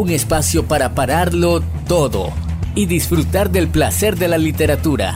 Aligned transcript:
un 0.00 0.08
espacio 0.08 0.64
para 0.64 0.94
pararlo 0.94 1.60
todo 1.86 2.32
y 2.74 2.86
disfrutar 2.86 3.50
del 3.50 3.68
placer 3.68 4.16
de 4.16 4.28
la 4.28 4.38
literatura. 4.38 5.14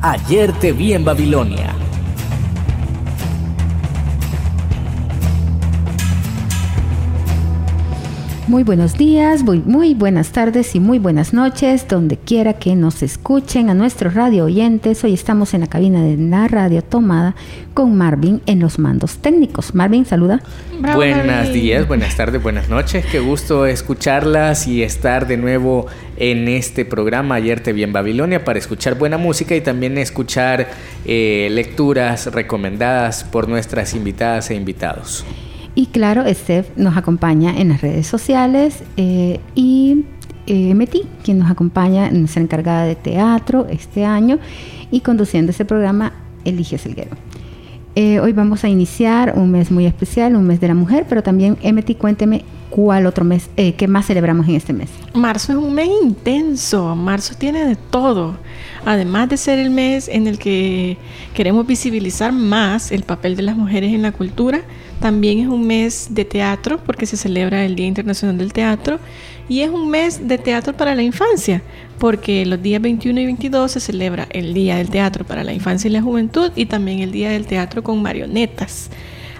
Ayer 0.00 0.52
te 0.52 0.70
vi 0.72 0.92
en 0.92 1.04
Babilonia 1.04 1.74
Muy 8.48 8.62
buenos 8.62 8.96
días, 8.96 9.42
muy, 9.42 9.58
muy, 9.58 9.92
buenas 9.92 10.32
tardes 10.32 10.74
y 10.74 10.80
muy 10.80 10.98
buenas 10.98 11.34
noches, 11.34 11.86
donde 11.86 12.16
quiera 12.16 12.54
que 12.54 12.74
nos 12.76 13.02
escuchen 13.02 13.68
a 13.68 13.74
nuestros 13.74 14.14
radio 14.14 14.46
oyentes. 14.46 15.04
Hoy 15.04 15.12
estamos 15.12 15.52
en 15.52 15.60
la 15.60 15.66
cabina 15.66 16.02
de 16.02 16.16
la 16.16 16.48
radio 16.48 16.82
tomada 16.82 17.36
con 17.74 17.94
Marvin 17.94 18.40
en 18.46 18.60
los 18.60 18.78
mandos 18.78 19.18
técnicos. 19.18 19.74
Marvin, 19.74 20.06
saluda. 20.06 20.40
Buenos 20.94 21.52
días, 21.52 21.86
buenas 21.86 22.16
tardes, 22.16 22.42
buenas 22.42 22.70
noches. 22.70 23.04
Qué 23.04 23.20
gusto 23.20 23.66
escucharlas 23.66 24.66
y 24.66 24.82
estar 24.82 25.26
de 25.26 25.36
nuevo 25.36 25.86
en 26.16 26.48
este 26.48 26.86
programa 26.86 27.34
Ayer 27.34 27.60
te 27.60 27.74
vi 27.74 27.82
en 27.82 27.92
Babilonia 27.92 28.44
para 28.44 28.58
escuchar 28.58 28.94
buena 28.94 29.18
música 29.18 29.56
y 29.56 29.60
también 29.60 29.98
escuchar 29.98 30.68
eh, 31.04 31.48
lecturas 31.50 32.32
recomendadas 32.32 33.24
por 33.24 33.46
nuestras 33.46 33.94
invitadas 33.94 34.50
e 34.50 34.54
invitados. 34.54 35.26
Y 35.78 35.86
claro, 35.86 36.24
Steph 36.26 36.76
nos 36.76 36.96
acompaña 36.96 37.56
en 37.56 37.68
las 37.68 37.82
redes 37.82 38.04
sociales 38.04 38.82
eh, 38.96 39.38
y 39.54 40.06
eh, 40.48 40.74
quien 41.22 41.38
nos 41.38 41.52
acompaña, 41.52 42.10
nuestra 42.10 42.42
encargada 42.42 42.82
de 42.82 42.96
teatro 42.96 43.64
este 43.70 44.04
año 44.04 44.40
y 44.90 45.02
conduciendo 45.02 45.52
este 45.52 45.64
programa, 45.64 46.14
Elige 46.44 46.78
Selguero. 46.78 47.16
Eh, 47.94 48.18
hoy 48.18 48.32
vamos 48.32 48.64
a 48.64 48.68
iniciar 48.68 49.34
un 49.36 49.52
mes 49.52 49.70
muy 49.70 49.86
especial, 49.86 50.34
un 50.34 50.48
mes 50.48 50.60
de 50.60 50.66
la 50.66 50.74
mujer, 50.74 51.06
pero 51.08 51.22
también, 51.22 51.56
Emeti, 51.62 51.94
cuénteme 51.94 52.44
cuál 52.70 53.06
otro 53.06 53.24
mes, 53.24 53.48
eh, 53.56 53.74
qué 53.74 53.86
más 53.86 54.06
celebramos 54.06 54.48
en 54.48 54.56
este 54.56 54.72
mes. 54.72 54.90
Marzo 55.14 55.52
es 55.52 55.58
un 55.58 55.74
mes 55.74 55.88
intenso, 56.02 56.96
marzo 56.96 57.34
tiene 57.38 57.64
de 57.64 57.76
todo. 57.76 58.36
Además 58.84 59.28
de 59.28 59.36
ser 59.36 59.58
el 59.60 59.70
mes 59.70 60.08
en 60.08 60.26
el 60.26 60.38
que 60.38 60.96
queremos 61.34 61.66
visibilizar 61.66 62.32
más 62.32 62.90
el 62.90 63.04
papel 63.04 63.36
de 63.36 63.42
las 63.42 63.56
mujeres 63.56 63.92
en 63.92 64.02
la 64.02 64.12
cultura, 64.12 64.62
también 65.00 65.40
es 65.40 65.46
un 65.46 65.66
mes 65.66 66.08
de 66.10 66.24
teatro 66.24 66.78
porque 66.84 67.06
se 67.06 67.16
celebra 67.16 67.64
el 67.64 67.76
Día 67.76 67.86
Internacional 67.86 68.38
del 68.38 68.52
Teatro 68.52 68.98
y 69.48 69.60
es 69.60 69.70
un 69.70 69.88
mes 69.90 70.26
de 70.28 70.38
teatro 70.38 70.76
para 70.76 70.94
la 70.94 71.02
infancia 71.02 71.62
porque 71.98 72.44
los 72.46 72.62
días 72.62 72.80
21 72.80 73.20
y 73.20 73.24
22 73.26 73.72
se 73.72 73.80
celebra 73.80 74.26
el 74.30 74.54
Día 74.54 74.76
del 74.76 74.90
Teatro 74.90 75.24
para 75.24 75.44
la 75.44 75.52
Infancia 75.52 75.88
y 75.88 75.92
la 75.92 76.02
Juventud 76.02 76.52
y 76.54 76.66
también 76.66 77.00
el 77.00 77.12
Día 77.12 77.30
del 77.30 77.46
Teatro 77.46 77.82
con 77.82 78.00
marionetas. 78.02 78.90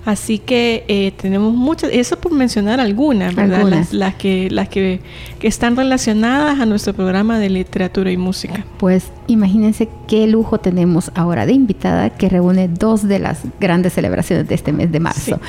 Así 0.09 0.39
que 0.39 0.85
eh, 0.89 1.13
tenemos 1.21 1.53
muchas, 1.53 1.91
eso 1.93 2.19
por 2.19 2.33
mencionar 2.33 2.81
algunas, 2.81 3.35
¿verdad? 3.35 3.85
Las, 3.91 4.15
que, 4.15 4.49
las 4.51 4.71
que, 4.71 5.03
están 5.43 5.77
relacionadas 5.77 6.59
a 6.61 6.65
nuestro 6.65 6.95
programa 6.95 7.39
de 7.39 7.51
literatura 7.51 8.11
y 8.11 8.17
música. 8.17 8.65
Pues 8.79 9.13
imagínense 9.27 9.87
qué 10.07 10.27
lujo 10.27 10.61
tenemos 10.61 11.13
ahora 11.15 11.45
de 11.45 11.53
invitada 11.53 12.09
que 12.09 12.31
reúne 12.31 12.69
dos 12.69 13.07
de 13.07 13.19
las 13.19 13.43
grandes 13.61 13.93
celebraciones 13.93 14.49
de 14.49 14.55
este 14.55 14.73
mes 14.73 14.91
de 14.91 14.99
marzo. 14.99 15.41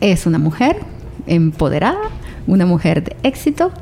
Es 0.00 0.24
una 0.24 0.38
mujer 0.38 0.78
empoderada, 1.26 2.08
una 2.46 2.64
mujer 2.64 3.04
de 3.04 3.14
éxito 3.24 3.72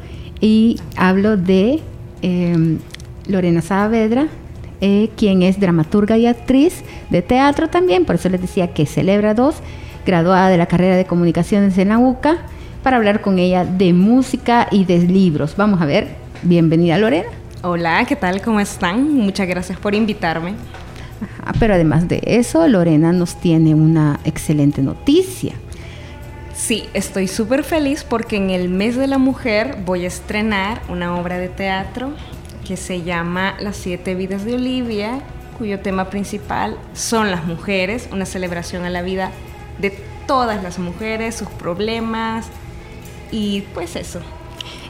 y 0.40 0.80
hablo 0.96 1.36
de 1.36 1.78
em, 2.22 2.80
Lorena 3.28 3.62
Saavedra, 3.62 4.26
eh, 4.80 5.08
quien 5.16 5.42
es 5.42 5.60
dramaturga 5.60 6.18
y 6.18 6.26
actriz 6.26 6.82
de 7.10 7.22
teatro 7.22 7.68
también, 7.68 8.04
por 8.04 8.16
eso 8.16 8.28
les 8.28 8.40
decía 8.40 8.74
que 8.74 8.86
celebra 8.86 9.32
dos 9.32 9.62
graduada 10.06 10.48
de 10.48 10.56
la 10.56 10.66
carrera 10.66 10.96
de 10.96 11.04
comunicaciones 11.04 11.76
en 11.76 11.88
la 11.88 11.98
UCA, 11.98 12.38
para 12.82 12.96
hablar 12.96 13.20
con 13.20 13.40
ella 13.40 13.64
de 13.64 13.92
música 13.92 14.68
y 14.70 14.84
de 14.84 15.00
libros. 15.00 15.56
Vamos 15.56 15.82
a 15.82 15.86
ver, 15.86 16.06
bienvenida 16.42 16.96
Lorena. 16.96 17.28
Hola, 17.62 18.04
¿qué 18.06 18.14
tal? 18.14 18.40
¿Cómo 18.40 18.60
están? 18.60 19.12
Muchas 19.12 19.48
gracias 19.48 19.76
por 19.78 19.96
invitarme. 19.96 20.54
pero 21.58 21.74
además 21.74 22.06
de 22.06 22.20
eso, 22.24 22.66
Lorena 22.68 23.12
nos 23.12 23.40
tiene 23.40 23.74
una 23.74 24.20
excelente 24.24 24.82
noticia. 24.82 25.54
Sí, 26.54 26.84
estoy 26.94 27.26
súper 27.26 27.64
feliz 27.64 28.04
porque 28.04 28.36
en 28.36 28.50
el 28.50 28.68
mes 28.68 28.96
de 28.96 29.08
la 29.08 29.18
mujer 29.18 29.76
voy 29.84 30.04
a 30.04 30.08
estrenar 30.08 30.80
una 30.88 31.18
obra 31.18 31.38
de 31.38 31.48
teatro 31.48 32.12
que 32.66 32.76
se 32.76 33.02
llama 33.02 33.56
Las 33.58 33.76
siete 33.76 34.14
vidas 34.14 34.44
de 34.44 34.54
Olivia, 34.54 35.18
cuyo 35.58 35.80
tema 35.80 36.08
principal 36.08 36.76
son 36.94 37.30
las 37.32 37.44
mujeres, 37.44 38.08
una 38.12 38.26
celebración 38.26 38.84
a 38.84 38.90
la 38.90 39.02
vida 39.02 39.32
de 39.78 39.90
todas 40.26 40.62
las 40.62 40.78
mujeres, 40.78 41.34
sus 41.34 41.48
problemas 41.48 42.46
y 43.30 43.62
pues 43.74 43.96
eso. 43.96 44.20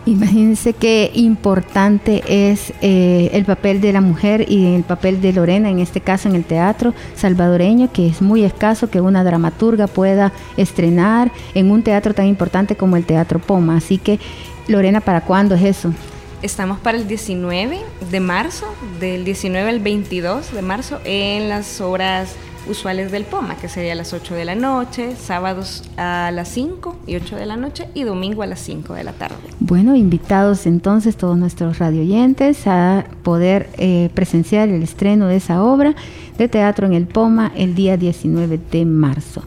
Imagínense 0.07 0.73
qué 0.73 1.11
importante 1.15 2.23
es 2.29 2.73
eh, 2.81 3.29
el 3.33 3.45
papel 3.45 3.81
de 3.81 3.93
la 3.93 4.01
mujer 4.01 4.49
y 4.49 4.77
el 4.77 4.85
papel 4.85 5.21
de 5.21 5.33
Lorena, 5.33 5.69
en 5.69 5.81
este 5.81 6.01
caso 6.01 6.29
en 6.29 6.37
el 6.37 6.45
teatro 6.45 6.95
salvadoreño, 7.17 7.93
que 7.93 8.07
es 8.07 8.23
muy 8.23 8.45
escaso 8.45 8.89
que 8.89 9.01
una 9.01 9.25
dramaturga 9.25 9.89
pueda 9.89 10.33
estrenar 10.57 11.33
en 11.55 11.73
un 11.73 11.83
teatro 11.83 12.15
tan 12.15 12.27
importante 12.27 12.77
como 12.77 12.97
el 12.97 13.05
Teatro 13.05 13.41
Poma. 13.41 13.79
Así 13.79 13.99
que, 13.99 14.21
Lorena, 14.69 15.01
¿para 15.01 15.23
cuándo 15.23 15.57
es 15.57 15.63
eso? 15.65 15.93
Estamos 16.41 16.79
para 16.79 16.99
el 16.99 17.09
19 17.09 17.81
de 18.09 18.21
marzo, 18.21 18.67
del 19.01 19.25
19 19.25 19.69
al 19.69 19.81
22 19.81 20.55
de 20.55 20.63
marzo, 20.63 21.01
en 21.05 21.49
las 21.49 21.81
obras 21.81 22.37
usuales 22.69 23.12
del 23.12 23.25
POMA, 23.25 23.56
que 23.56 23.69
sería 23.69 23.93
a 23.93 23.94
las 23.94 24.12
8 24.12 24.34
de 24.34 24.44
la 24.44 24.54
noche, 24.54 25.16
sábados 25.16 25.84
a 25.97 26.31
las 26.32 26.49
5 26.49 26.97
y 27.06 27.16
8 27.16 27.37
de 27.37 27.47
la 27.47 27.56
noche 27.56 27.88
y 27.94 28.03
domingo 28.04 28.43
a 28.43 28.47
las 28.47 28.60
5 28.60 28.94
de 28.94 29.04
la 29.04 29.12
tarde. 29.12 29.37
Bueno, 29.60 29.97
invitados 29.97 30.66
entonces 30.66 31.16
todos 31.16 31.37
nuestros 31.37 31.78
radioyentes 31.78 32.66
a 32.66 33.06
poder 33.22 33.69
eh, 33.78 34.10
presenciar 34.15 34.69
el 34.69 34.82
estreno 34.82 35.26
de 35.26 35.37
esa 35.37 35.62
obra 35.62 35.94
de 36.38 36.49
teatro 36.49 36.87
en 36.87 36.93
el 36.93 37.06
POMA 37.06 37.53
el 37.56 37.75
día 37.75 37.97
19 37.97 38.59
de 38.71 38.84
marzo. 38.84 39.43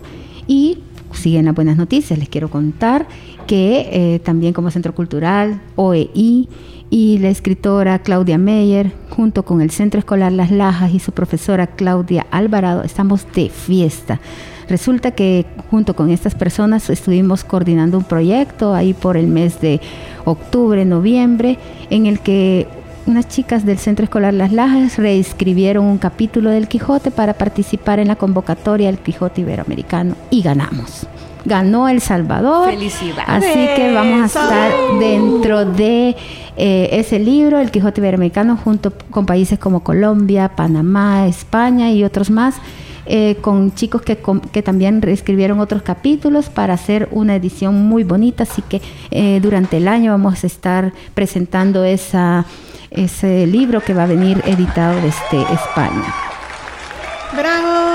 Y 0.48 0.80
siguen 1.14 1.46
las 1.46 1.56
buenas 1.56 1.78
noticias, 1.78 2.18
les 2.18 2.30
quiero 2.30 2.50
contar 2.50 3.08
que 3.48 3.90
eh, 3.92 4.20
también 4.20 4.54
como 4.54 4.70
Centro 4.72 4.94
Cultural, 4.94 5.60
OEI, 5.76 6.48
y 6.90 7.20
la 7.20 7.30
escritora 7.30 8.00
Claudia 8.00 8.38
Meyer, 8.38 8.92
junto 9.10 9.44
con 9.44 9.62
el 9.62 9.70
Centro 9.72 10.00
Escolar 10.00 10.32
Las 10.32 10.52
Lajas 10.52 10.92
y 10.94 11.00
su 11.00 11.12
profesora 11.12 11.68
Claudia 11.68 12.26
Alvarado, 12.32 12.84
estamos 12.84 13.26
de 13.34 13.50
fiesta. 13.50 14.20
Resulta 14.68 15.12
que 15.12 15.46
junto 15.70 15.96
con 15.96 16.10
estas 16.10 16.36
personas 16.36 16.90
estuvimos 16.90 17.44
coordinando 17.44 17.98
un 17.98 18.04
proyecto 18.04 18.74
ahí 18.74 18.94
por 18.94 19.18
el 19.18 19.28
mes 19.28 19.62
de 19.62 19.82
octubre, 20.26 20.86
noviembre, 20.86 21.58
en 21.90 22.06
el 22.06 22.20
que 22.20 22.68
unas 23.06 23.28
chicas 23.28 23.66
del 23.66 23.80
Centro 23.80 24.04
Escolar 24.04 24.34
Las 24.34 24.52
Lajas 24.52 24.98
reescribieron 24.98 25.86
un 25.86 25.98
capítulo 25.98 26.52
del 26.52 26.68
Quijote 26.68 27.10
para 27.10 27.34
participar 27.34 28.00
en 28.00 28.08
la 28.08 28.16
convocatoria 28.16 28.88
del 28.88 29.00
Quijote 29.00 29.42
Iberoamericano 29.42 30.16
y 30.30 30.44
ganamos 30.44 31.08
ganó 31.46 31.90
El 31.90 32.02
Salvador. 32.02 32.70
Felicidades. 32.70 33.28
Así 33.28 33.68
que 33.76 33.94
vamos 33.94 34.22
a 34.22 34.26
estar 34.26 34.72
dentro 35.00 35.66
de 35.66 36.16
eh, 36.58 36.90
ese 36.92 37.20
libro, 37.20 37.60
El 37.60 37.72
Quijote 37.72 38.02
Iberoamericano, 38.02 38.58
junto 38.58 38.92
con 39.10 39.26
países 39.26 39.58
como 39.60 39.82
Colombia, 39.82 40.50
Panamá, 40.56 41.28
España 41.28 41.92
y 41.92 42.04
otros 42.04 42.30
más. 42.30 42.56
Eh, 43.12 43.38
con 43.42 43.74
chicos 43.74 44.04
que, 44.04 44.20
que, 44.52 44.62
también 44.62 45.02
reescribieron 45.02 45.60
otros 45.60 45.82
capítulos 45.82 46.50
para 46.50 46.76
hacer 46.76 47.08
una 47.12 47.36
edición 47.36 47.82
muy 47.88 48.04
bonita, 48.04 48.44
así 48.44 48.62
que 48.62 48.84
eh, 49.10 49.40
durante 49.42 49.78
el 49.78 49.88
año 49.88 50.12
vamos 50.12 50.44
a 50.44 50.48
estar 50.48 50.94
presentando 51.16 51.84
esa, 51.84 52.46
ese 52.92 53.48
libro 53.48 53.82
que 53.82 53.96
va 53.96 54.04
a 54.04 54.06
venir 54.06 54.44
editado 54.46 54.94
desde 55.02 55.42
España. 55.52 56.14
¡Bravo! 57.36 57.89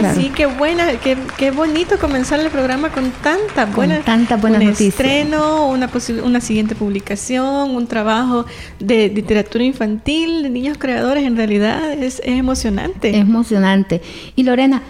Claro. 0.00 0.20
Sí, 0.20 0.30
qué 0.34 0.46
buena, 0.46 0.92
qué, 1.02 1.16
qué 1.36 1.50
bonito 1.50 1.98
comenzar 1.98 2.40
el 2.40 2.50
programa 2.50 2.90
con 2.90 3.10
tanta 3.22 3.66
buena, 3.66 3.96
con 3.96 4.04
tanta 4.04 4.36
buena 4.36 4.58
un 4.58 4.68
estreno, 4.68 5.68
una, 5.68 5.90
una 6.24 6.40
siguiente 6.40 6.74
publicación, 6.74 7.74
un 7.74 7.86
trabajo 7.86 8.46
de 8.78 9.08
literatura 9.08 9.64
infantil, 9.64 10.42
de 10.42 10.50
niños 10.50 10.78
creadores, 10.78 11.24
en 11.24 11.36
realidad 11.36 11.92
es, 11.92 12.20
es 12.20 12.38
emocionante. 12.38 13.10
Es 13.10 13.16
emocionante. 13.16 14.02
Y 14.36 14.42
Lorena, 14.42 14.82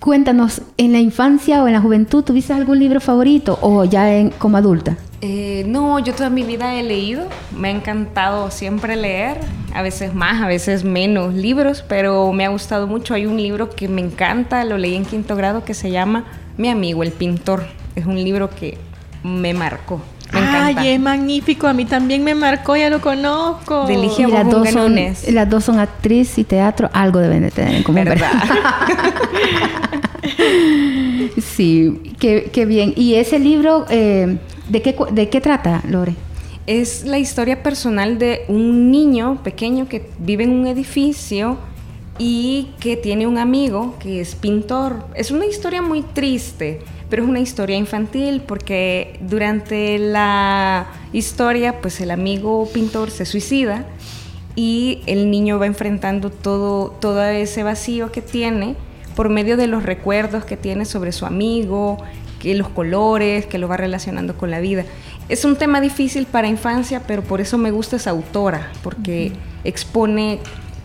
Cuéntanos, 0.00 0.62
¿en 0.78 0.92
la 0.92 0.98
infancia 0.98 1.62
o 1.62 1.66
en 1.66 1.74
la 1.74 1.80
juventud 1.82 2.24
tuviste 2.24 2.54
algún 2.54 2.78
libro 2.78 3.02
favorito 3.02 3.58
o 3.60 3.84
ya 3.84 4.14
en, 4.14 4.30
como 4.30 4.56
adulta? 4.56 4.96
Eh, 5.20 5.64
no, 5.68 5.98
yo 5.98 6.14
toda 6.14 6.30
mi 6.30 6.42
vida 6.42 6.74
he 6.74 6.82
leído, 6.82 7.26
me 7.54 7.68
ha 7.68 7.70
encantado 7.70 8.50
siempre 8.50 8.96
leer, 8.96 9.36
a 9.74 9.82
veces 9.82 10.14
más, 10.14 10.40
a 10.40 10.46
veces 10.46 10.84
menos 10.84 11.34
libros, 11.34 11.84
pero 11.86 12.32
me 12.32 12.46
ha 12.46 12.48
gustado 12.48 12.86
mucho. 12.86 13.12
Hay 13.12 13.26
un 13.26 13.36
libro 13.36 13.68
que 13.68 13.88
me 13.88 14.00
encanta, 14.00 14.64
lo 14.64 14.78
leí 14.78 14.94
en 14.94 15.04
quinto 15.04 15.36
grado, 15.36 15.66
que 15.66 15.74
se 15.74 15.90
llama 15.90 16.24
Mi 16.56 16.70
amigo 16.70 17.02
el 17.02 17.12
pintor. 17.12 17.64
Es 17.94 18.06
un 18.06 18.16
libro 18.16 18.48
que 18.48 18.78
me 19.22 19.52
marcó. 19.52 20.00
Ay, 20.32 20.88
es 20.88 21.00
magnífico, 21.00 21.66
a 21.66 21.72
mí 21.72 21.84
también 21.84 22.22
me 22.22 22.34
marcó, 22.34 22.76
ya 22.76 22.90
lo 22.90 23.00
conozco. 23.00 23.86
De 23.86 23.96
las, 23.96 24.50
dos 24.50 24.70
son, 24.70 24.96
las 25.30 25.50
dos 25.50 25.64
son 25.64 25.78
actriz 25.78 26.38
y 26.38 26.44
teatro, 26.44 26.88
algo 26.92 27.18
deben 27.18 27.42
de 27.42 27.50
tener 27.50 27.74
en 27.74 27.82
común. 27.82 28.04
¿verdad? 28.04 28.30
sí, 31.38 32.14
qué, 32.18 32.64
bien. 32.66 32.92
¿Y 32.96 33.14
ese 33.14 33.38
libro, 33.38 33.86
eh, 33.90 34.38
¿de, 34.68 34.82
qué, 34.82 34.96
de 35.12 35.28
qué 35.28 35.40
trata, 35.40 35.82
Lore? 35.88 36.14
Es 36.66 37.04
la 37.04 37.18
historia 37.18 37.62
personal 37.62 38.18
de 38.18 38.44
un 38.48 38.90
niño 38.90 39.42
pequeño 39.42 39.88
que 39.88 40.08
vive 40.18 40.44
en 40.44 40.52
un 40.52 40.66
edificio 40.66 41.58
y 42.18 42.68
que 42.80 42.96
tiene 42.96 43.26
un 43.26 43.38
amigo 43.38 43.96
que 43.98 44.20
es 44.20 44.34
pintor. 44.34 45.04
Es 45.14 45.30
una 45.30 45.46
historia 45.46 45.80
muy 45.80 46.02
triste 46.02 46.80
pero 47.10 47.24
es 47.24 47.28
una 47.28 47.40
historia 47.40 47.76
infantil 47.76 48.40
porque 48.40 49.18
durante 49.20 49.98
la 49.98 50.86
historia 51.12 51.80
pues 51.80 52.00
el 52.00 52.10
amigo 52.12 52.68
pintor 52.72 53.10
se 53.10 53.26
suicida 53.26 53.84
y 54.54 55.02
el 55.06 55.30
niño 55.30 55.58
va 55.58 55.66
enfrentando 55.66 56.30
todo, 56.30 56.90
todo 57.00 57.22
ese 57.24 57.62
vacío 57.62 58.12
que 58.12 58.22
tiene 58.22 58.76
por 59.16 59.28
medio 59.28 59.56
de 59.56 59.66
los 59.66 59.82
recuerdos 59.82 60.44
que 60.44 60.56
tiene 60.56 60.84
sobre 60.84 61.12
su 61.12 61.26
amigo, 61.26 61.98
que 62.38 62.54
los 62.54 62.68
colores, 62.68 63.46
que 63.46 63.58
lo 63.58 63.68
va 63.68 63.76
relacionando 63.76 64.36
con 64.36 64.50
la 64.50 64.60
vida. 64.60 64.84
Es 65.28 65.44
un 65.44 65.56
tema 65.56 65.80
difícil 65.80 66.26
para 66.26 66.48
infancia, 66.48 67.02
pero 67.06 67.22
por 67.22 67.40
eso 67.40 67.58
me 67.58 67.70
gusta 67.70 67.96
esa 67.96 68.10
autora, 68.10 68.72
porque 68.82 69.32
expone 69.62 70.40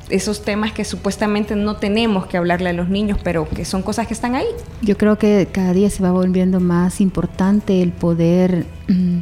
esos 0.09 0.43
temas 0.43 0.71
que 0.71 0.85
supuestamente 0.85 1.55
no 1.55 1.77
tenemos 1.77 2.27
que 2.27 2.37
hablarle 2.37 2.69
a 2.69 2.73
los 2.73 2.89
niños, 2.89 3.17
pero 3.23 3.47
que 3.49 3.65
son 3.65 3.81
cosas 3.81 4.07
que 4.07 4.13
están 4.13 4.35
ahí. 4.35 4.47
Yo 4.81 4.97
creo 4.97 5.17
que 5.17 5.47
cada 5.51 5.73
día 5.73 5.89
se 5.89 6.03
va 6.03 6.11
volviendo 6.11 6.59
más 6.59 7.01
importante 7.01 7.81
el 7.81 7.91
poder 7.91 8.65
mm, 8.87 9.19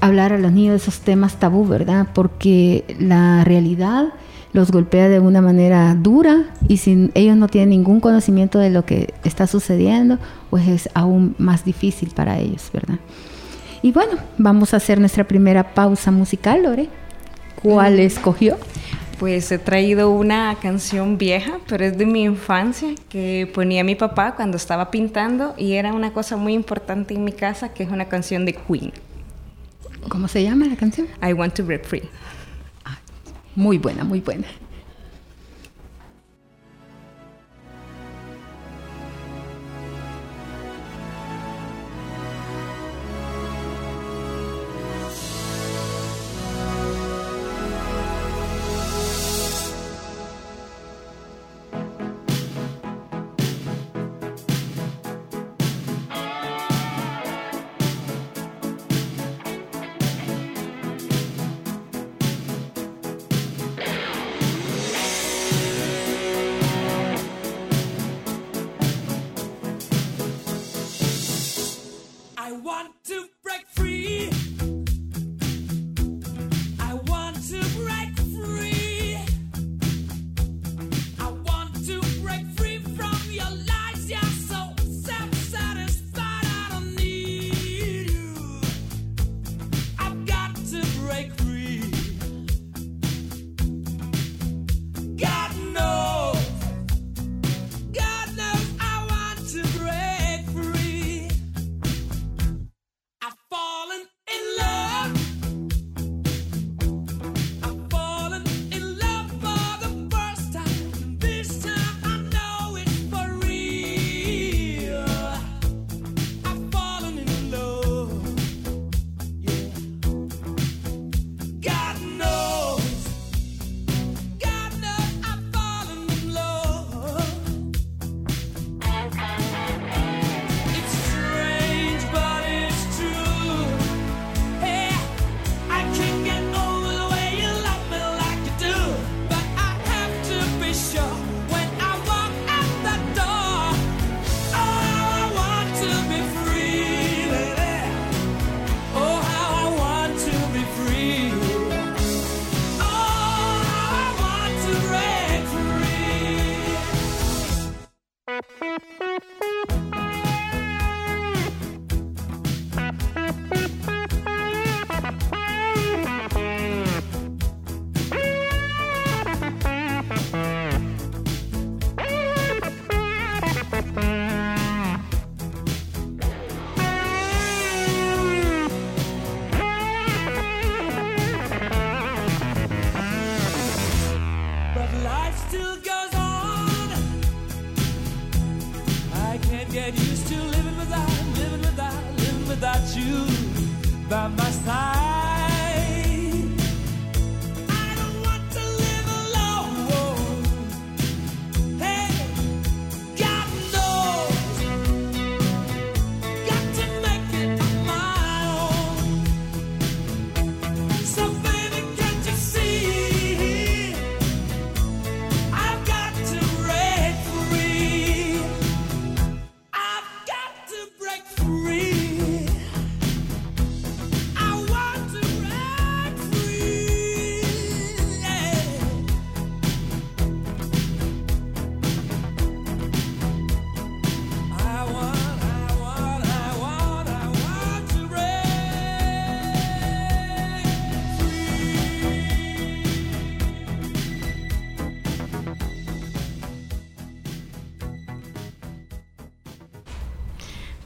hablar 0.00 0.32
a 0.32 0.38
los 0.38 0.52
niños 0.52 0.72
de 0.72 0.76
esos 0.76 1.00
temas 1.00 1.38
tabú, 1.38 1.66
¿verdad? 1.66 2.08
Porque 2.12 2.84
la 2.98 3.44
realidad 3.44 4.12
los 4.52 4.70
golpea 4.70 5.08
de 5.08 5.18
una 5.18 5.42
manera 5.42 5.94
dura 5.96 6.44
y 6.68 6.76
si 6.76 7.10
ellos 7.14 7.36
no 7.36 7.48
tienen 7.48 7.70
ningún 7.70 7.98
conocimiento 7.98 8.60
de 8.60 8.70
lo 8.70 8.86
que 8.86 9.12
está 9.24 9.48
sucediendo, 9.48 10.18
pues 10.48 10.68
es 10.68 10.88
aún 10.94 11.34
más 11.38 11.64
difícil 11.64 12.10
para 12.14 12.38
ellos, 12.38 12.70
¿verdad? 12.72 12.98
Y 13.82 13.90
bueno, 13.90 14.12
vamos 14.38 14.72
a 14.72 14.76
hacer 14.76 15.00
nuestra 15.00 15.24
primera 15.24 15.74
pausa 15.74 16.12
musical, 16.12 16.62
Lore. 16.62 16.88
¿Cuál 17.60 17.98
escogió? 17.98 18.56
Pues 19.18 19.50
he 19.52 19.58
traído 19.58 20.10
una 20.10 20.56
canción 20.60 21.18
vieja, 21.18 21.58
pero 21.68 21.84
es 21.84 21.96
de 21.96 22.04
mi 22.04 22.24
infancia, 22.24 22.94
que 23.08 23.50
ponía 23.54 23.84
mi 23.84 23.94
papá 23.94 24.34
cuando 24.34 24.56
estaba 24.56 24.90
pintando 24.90 25.54
y 25.56 25.74
era 25.74 25.92
una 25.92 26.12
cosa 26.12 26.36
muy 26.36 26.52
importante 26.52 27.14
en 27.14 27.24
mi 27.24 27.32
casa, 27.32 27.72
que 27.72 27.84
es 27.84 27.90
una 27.90 28.06
canción 28.06 28.44
de 28.44 28.54
Queen. 28.54 28.92
¿Cómo 30.08 30.28
se 30.28 30.42
llama 30.42 30.66
la 30.66 30.76
canción? 30.76 31.06
I 31.22 31.32
Want 31.32 31.54
to 31.54 31.64
Break 31.64 31.84
Free. 31.84 32.02
Ah, 32.84 32.98
muy 33.54 33.78
buena, 33.78 34.04
muy 34.04 34.20
buena. 34.20 34.46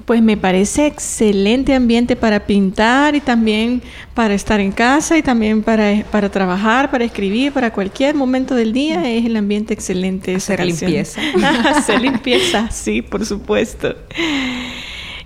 Pues 0.09 0.23
me 0.23 0.39
parece 0.39 0.87
excelente 0.87 1.75
ambiente 1.75 2.17
para 2.17 2.47
pintar 2.47 3.15
y 3.15 3.21
también 3.21 3.83
para 4.15 4.33
estar 4.33 4.59
en 4.59 4.73
casa 4.73 5.19
y 5.19 5.23
también 5.23 5.63
para, 5.63 6.03
para 6.11 6.31
trabajar, 6.31 6.91
para 6.91 7.05
escribir, 7.05 7.53
para 7.53 7.75
cualquier 7.75 8.15
momento 8.15 8.55
del 8.55 8.73
día 8.73 9.07
es 9.07 9.27
el 9.27 9.37
ambiente 9.37 9.75
excelente. 9.75 10.35
Hacer 10.35 10.65
limpieza. 10.65 11.21
Hacer 11.77 12.01
limpieza, 12.01 12.71
sí, 12.71 13.03
por 13.03 13.27
supuesto. 13.27 13.95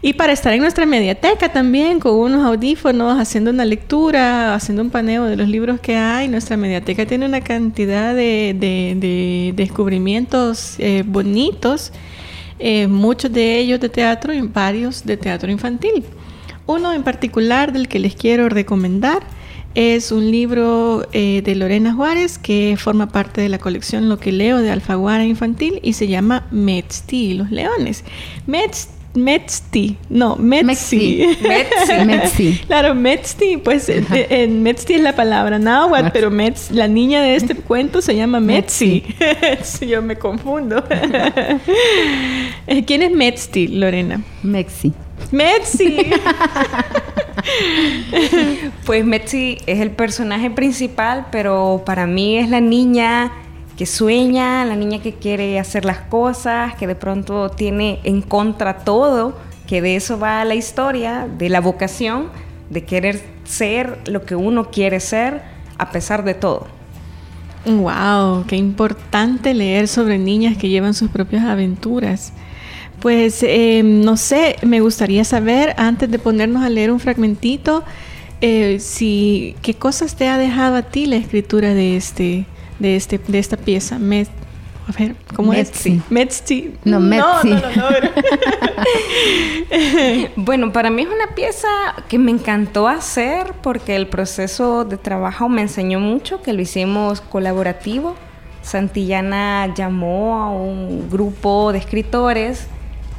Y 0.03 0.15
para 0.15 0.33
estar 0.33 0.53
en 0.53 0.63
nuestra 0.63 0.85
mediateca 0.85 1.53
también, 1.53 2.01
con 2.01 2.17
unos 2.17 2.45
audífonos, 2.45 3.21
haciendo 3.21 3.53
una 3.53 3.65
lectura, 3.65 4.53
haciendo 4.53 4.83
un 4.83 4.91
paneo 4.91 5.27
de 5.27 5.37
los 5.37 5.47
libros 5.47 5.79
que 5.79 5.95
hay. 5.95 6.27
Nuestra 6.27 6.57
mediateca 6.57 7.07
tiene 7.07 7.27
una 7.27 7.41
cantidad 7.41 8.17
de, 8.17 9.53
descubrimientos 9.55 10.75
eh, 10.81 11.05
bonitos, 11.07 11.93
eh, 12.65 12.87
muchos 12.87 13.33
de 13.33 13.59
ellos 13.59 13.81
de 13.81 13.89
teatro 13.89 14.33
y 14.33 14.41
varios 14.41 15.05
de 15.05 15.17
teatro 15.17 15.51
infantil. 15.51 16.05
Uno 16.67 16.93
en 16.93 17.03
particular 17.03 17.73
del 17.73 17.89
que 17.89 17.99
les 17.99 18.15
quiero 18.15 18.49
recomendar 18.49 19.25
es 19.75 20.13
un 20.13 20.31
libro 20.31 21.05
eh, 21.13 21.43
de 21.45 21.57
Lorena 21.57 21.93
Juárez 21.93 22.39
que 22.39 22.77
forma 22.79 23.09
parte 23.09 23.41
de 23.41 23.49
la 23.49 23.59
colección 23.59 24.09
Lo 24.09 24.19
que 24.19 24.31
leo 24.31 24.59
de 24.59 24.71
Alfaguara 24.71 25.25
Infantil 25.25 25.81
y 25.83 25.95
se 25.95 26.07
llama 26.07 26.47
Metzti, 26.53 27.35
los 27.35 27.51
leones. 27.51 28.05
Metzti 28.47 29.02
Metzti, 29.15 29.99
no, 30.09 30.37
Metzi. 30.37 31.37
Metzi. 32.07 32.61
claro, 32.67 32.95
Metzti, 32.95 33.59
pues 33.59 33.91
en 33.91 34.63
Metzti 34.63 34.95
es 34.95 35.03
la 35.03 35.15
palabra 35.15 35.59
náhuatl, 35.59 36.09
pero 36.13 36.31
Metz, 36.31 36.71
la 36.71 36.89
niña 36.89 37.23
de 37.23 37.37
este 37.37 37.55
cuento 37.55 38.01
se 38.01 38.17
llama 38.17 38.41
Metzi. 38.41 39.05
Yo 39.87 40.01
me 40.01 40.17
confundo. 40.17 40.83
¿Quién 42.87 43.03
es 43.03 43.13
Metzti, 43.13 43.69
Lorena? 43.69 44.23
Metzi. 44.43 44.93
Metzi. 45.31 45.99
pues 48.87 49.05
Metzi 49.05 49.59
es 49.67 49.81
el 49.81 49.91
personaje 49.91 50.51
principal, 50.51 51.27
pero 51.31 51.83
para 51.85 52.07
mí 52.07 52.39
es 52.39 52.49
la 52.49 52.61
niña 52.61 53.31
que 53.77 53.87
sueña, 53.87 54.65
la 54.65 54.77
niña 54.77 55.01
que 55.01 55.15
quiere 55.15 55.59
hacer 55.59 55.85
las 55.85 55.99
cosas, 55.99 56.75
que 56.77 56.87
de 56.87 56.95
pronto 56.95 57.51
tiene 57.51 58.01
en 58.05 58.23
contra 58.23 58.79
todo, 58.79 59.37
que 59.67 59.81
de 59.81 59.97
eso 59.97 60.19
va 60.19 60.45
la 60.45 60.55
historia, 60.55 61.29
de 61.39 61.49
la 61.49 61.61
vocación, 61.61 62.29
de 62.71 62.85
querer 62.85 63.23
ser 63.45 63.99
lo 64.07 64.25
que 64.25 64.35
uno 64.35 64.71
quiere 64.71 65.01
ser 65.01 65.43
a 65.79 65.91
pesar 65.91 66.25
de 66.25 66.35
todo. 66.35 66.67
Wow, 67.65 68.45
qué 68.47 68.57
importante 68.57 69.55
leer 69.55 69.87
sobre 69.87 70.19
niñas 70.19 70.57
que 70.57 70.69
llevan 70.69 70.95
sus 70.95 71.11
propias 71.11 71.45
aventuras. 71.45 72.33
Pues 73.01 73.43
em, 73.43 74.01
no 74.03 74.17
sé, 74.17 74.57
me 74.63 74.81
gustaría 74.81 75.25
saber 75.25 75.75
antes 75.77 76.11
de 76.11 76.19
ponernos 76.19 76.63
a 76.63 76.69
leer 76.69 76.91
un 76.91 77.01
fragmentito, 77.01 77.85
eh, 78.41 78.79
si 78.81 79.57
qué 79.63 79.75
cosas 79.75 80.17
te 80.17 80.29
ha 80.29 80.39
dejado 80.39 80.77
a 80.77 80.83
ti 80.83 81.07
la 81.07 81.17
escritura 81.17 81.75
de 81.75 81.97
este 81.97 82.47
de, 82.83 82.97
este, 82.97 83.19
de 83.19 83.39
esta 83.39 83.57
pieza. 83.57 83.97
A 83.97 84.93
ver, 84.99 85.15
¿cómo 85.35 85.53
es? 85.53 85.71
Metzti. 86.11 86.75
No, 86.85 86.99
Metzi. 86.99 87.49
No, 87.49 87.55
no, 87.55 87.61
no, 87.61 87.89
bueno, 90.37 90.73
para 90.73 90.91
mí 90.91 91.03
es 91.03 91.09
una 91.09 91.35
pieza 91.37 91.69
que 92.09 92.19
me 92.19 92.33
encantó 92.33 92.89
hacer 92.89 93.55
porque 93.63 93.95
el 93.95 94.09
proceso 94.09 94.85
de 94.85 94.97
trabajo 94.97 95.49
me 95.49 95.63
enseñó 95.63 96.01
mucho, 96.01 96.43
que 96.43 96.53
lo 96.53 96.61
hicimos 96.61 97.21
colaborativo. 97.21 98.17
Santillana 98.63 99.73
llamó 99.75 100.43
a 100.43 100.51
un 100.51 101.09
grupo 101.11 101.73
de 101.73 101.79
escritores 101.79 102.67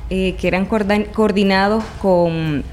eh, 0.09 0.35
que 0.39 0.47
eran 0.49 0.65
coordinados 0.65 1.83
con 2.01 2.63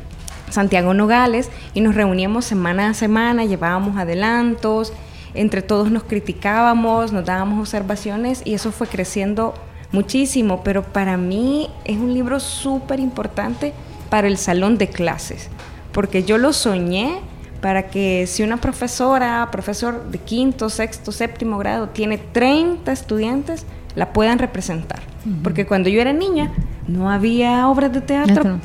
Santiago 0.50 0.94
Nogales 0.94 1.48
y 1.74 1.80
nos 1.80 1.94
reuníamos 1.94 2.44
semana 2.44 2.90
a 2.90 2.94
semana, 2.94 3.44
llevábamos 3.44 3.96
adelantos 3.96 4.92
entre 5.34 5.62
todos 5.62 5.90
nos 5.90 6.04
criticábamos, 6.04 7.12
nos 7.12 7.24
dábamos 7.24 7.60
observaciones 7.60 8.42
y 8.44 8.54
eso 8.54 8.72
fue 8.72 8.86
creciendo 8.86 9.54
muchísimo, 9.92 10.62
pero 10.62 10.82
para 10.82 11.16
mí 11.16 11.68
es 11.84 11.98
un 11.98 12.14
libro 12.14 12.40
súper 12.40 13.00
importante 13.00 13.72
para 14.08 14.28
el 14.28 14.36
salón 14.36 14.78
de 14.78 14.88
clases, 14.88 15.48
porque 15.92 16.24
yo 16.24 16.38
lo 16.38 16.52
soñé 16.52 17.18
para 17.60 17.88
que 17.88 18.26
si 18.26 18.42
una 18.42 18.56
profesora, 18.56 19.48
profesor 19.52 20.10
de 20.10 20.18
quinto, 20.18 20.70
sexto, 20.70 21.12
séptimo 21.12 21.58
grado 21.58 21.90
tiene 21.90 22.18
30 22.18 22.90
estudiantes, 22.90 23.66
la 23.94 24.12
puedan 24.12 24.38
representar. 24.38 25.00
Porque 25.42 25.66
cuando 25.66 25.90
yo 25.90 26.00
era 26.00 26.14
niña 26.14 26.50
no 26.88 27.10
había 27.10 27.68
obras 27.68 27.92
de 27.92 28.00
teatro 28.00 28.58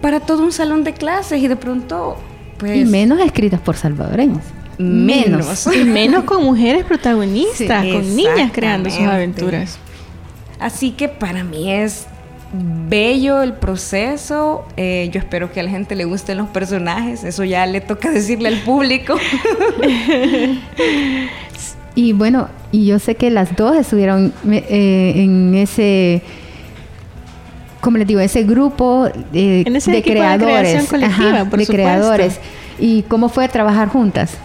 para 0.00 0.20
todo 0.20 0.42
un 0.42 0.52
salón 0.52 0.82
de 0.82 0.94
clases 0.94 1.42
y 1.42 1.48
de 1.48 1.56
pronto... 1.56 2.16
Pues, 2.58 2.78
y 2.78 2.84
menos 2.86 3.20
escritas 3.20 3.60
por 3.60 3.76
salvadoreños 3.76 4.42
menos. 4.78 5.66
Y 5.74 5.84
menos 5.84 6.24
con 6.24 6.44
mujeres 6.44 6.84
protagonistas, 6.84 7.84
con 7.86 8.16
niñas 8.16 8.50
creando 8.52 8.90
sus 8.90 9.00
aventuras. 9.00 9.78
Así 10.58 10.90
que 10.92 11.08
para 11.08 11.44
mí 11.44 11.72
es 11.72 12.06
bello 12.88 13.42
el 13.42 13.52
proceso. 13.52 14.66
Eh, 14.76 15.10
yo 15.12 15.20
espero 15.20 15.52
que 15.52 15.60
a 15.60 15.62
la 15.62 15.70
gente 15.70 15.94
le 15.94 16.04
gusten 16.04 16.38
los 16.38 16.48
personajes. 16.48 17.24
Eso 17.24 17.44
ya 17.44 17.66
le 17.66 17.80
toca 17.80 18.10
decirle 18.10 18.48
al 18.48 18.58
público. 18.62 19.16
y 21.94 22.12
bueno, 22.12 22.48
y 22.72 22.86
yo 22.86 22.98
sé 22.98 23.14
que 23.14 23.30
las 23.30 23.54
dos 23.56 23.76
estuvieron 23.76 24.32
eh, 24.50 25.12
en 25.16 25.54
ese 25.54 26.22
como 27.80 27.96
les 27.96 28.08
digo, 28.08 28.20
ese 28.20 28.42
grupo 28.42 29.08
de, 29.32 29.62
creadores, 30.04 30.90
de, 30.90 31.66
creadores. 31.66 32.40
¿Y 32.78 33.02
cómo 33.02 33.28
fue 33.28 33.48
trabajar 33.48 33.88
juntas? 33.88 34.36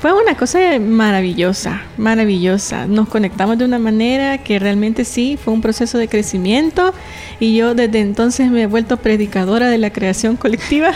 Fue 0.00 0.14
una 0.14 0.34
cosa 0.34 0.58
maravillosa, 0.80 1.82
maravillosa. 1.98 2.86
Nos 2.86 3.06
conectamos 3.06 3.58
de 3.58 3.66
una 3.66 3.78
manera 3.78 4.38
que 4.38 4.58
realmente 4.58 5.04
sí, 5.04 5.36
fue 5.36 5.52
un 5.52 5.60
proceso 5.60 5.98
de 5.98 6.08
crecimiento 6.08 6.94
y 7.38 7.54
yo 7.54 7.74
desde 7.74 8.00
entonces 8.00 8.50
me 8.50 8.62
he 8.62 8.66
vuelto 8.66 8.96
predicadora 8.96 9.68
de 9.68 9.76
la 9.76 9.92
creación 9.92 10.36
colectiva. 10.36 10.92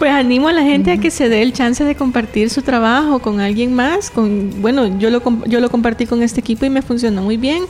pues 0.00 0.10
animo 0.10 0.48
a 0.48 0.52
la 0.52 0.62
gente 0.62 0.90
a 0.90 0.98
que 0.98 1.12
se 1.12 1.28
dé 1.28 1.42
el 1.42 1.52
chance 1.52 1.84
de 1.84 1.94
compartir 1.94 2.50
su 2.50 2.62
trabajo 2.62 3.20
con 3.20 3.38
alguien 3.38 3.72
más. 3.72 4.10
Con, 4.10 4.60
bueno, 4.60 4.98
yo 4.98 5.10
lo, 5.10 5.22
yo 5.46 5.60
lo 5.60 5.70
compartí 5.70 6.06
con 6.06 6.20
este 6.20 6.40
equipo 6.40 6.66
y 6.66 6.70
me 6.70 6.82
funcionó 6.82 7.22
muy 7.22 7.36
bien, 7.36 7.62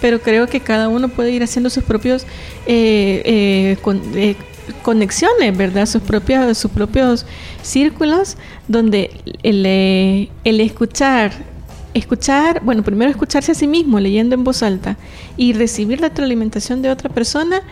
pero 0.00 0.20
creo 0.20 0.46
que 0.46 0.60
cada 0.60 0.88
uno 0.88 1.08
puede 1.08 1.32
ir 1.32 1.42
haciendo 1.42 1.70
sus 1.70 1.82
propios... 1.82 2.24
Eh, 2.66 3.20
eh, 3.24 3.76
eh 4.14 4.36
conexiones, 4.82 5.56
¿verdad? 5.56 5.86
Sus 5.86 6.02
propios, 6.02 6.58
sus 6.58 6.70
propios 6.70 7.26
círculos 7.62 8.36
donde 8.68 9.10
el, 9.42 9.64
eh, 9.66 10.30
el 10.44 10.60
escuchar, 10.60 11.32
escuchar, 11.94 12.62
bueno, 12.64 12.82
primero 12.82 13.10
escucharse 13.10 13.52
a 13.52 13.54
sí 13.54 13.66
mismo 13.66 14.00
leyendo 14.00 14.34
en 14.34 14.44
voz 14.44 14.62
alta 14.62 14.96
y 15.36 15.52
recibir 15.52 16.00
la 16.00 16.08
retroalimentación 16.08 16.82
de 16.82 16.90
otra 16.90 17.10
persona 17.10 17.62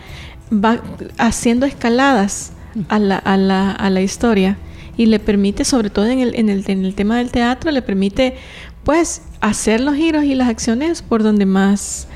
va 0.51 0.81
haciendo 1.17 1.65
escaladas 1.65 2.53
a 2.89 2.99
la, 2.99 3.17
a 3.17 3.37
la, 3.37 3.71
a 3.71 3.89
la 3.89 4.01
historia 4.01 4.57
y 4.97 5.07
le 5.07 5.19
permite, 5.19 5.65
sobre 5.65 5.89
todo 5.89 6.05
en 6.05 6.19
el, 6.19 6.35
en 6.35 6.49
el, 6.49 6.63
en 6.67 6.85
el 6.85 6.95
tema 6.95 7.17
del 7.17 7.31
teatro, 7.31 7.71
le 7.71 7.81
permite 7.81 8.35
pues 8.83 9.21
hacer 9.41 9.79
los 9.79 9.95
giros 9.95 10.23
y 10.23 10.35
las 10.35 10.49
acciones 10.49 11.01
por 11.01 11.23
donde 11.23 11.45
más, 11.45 12.07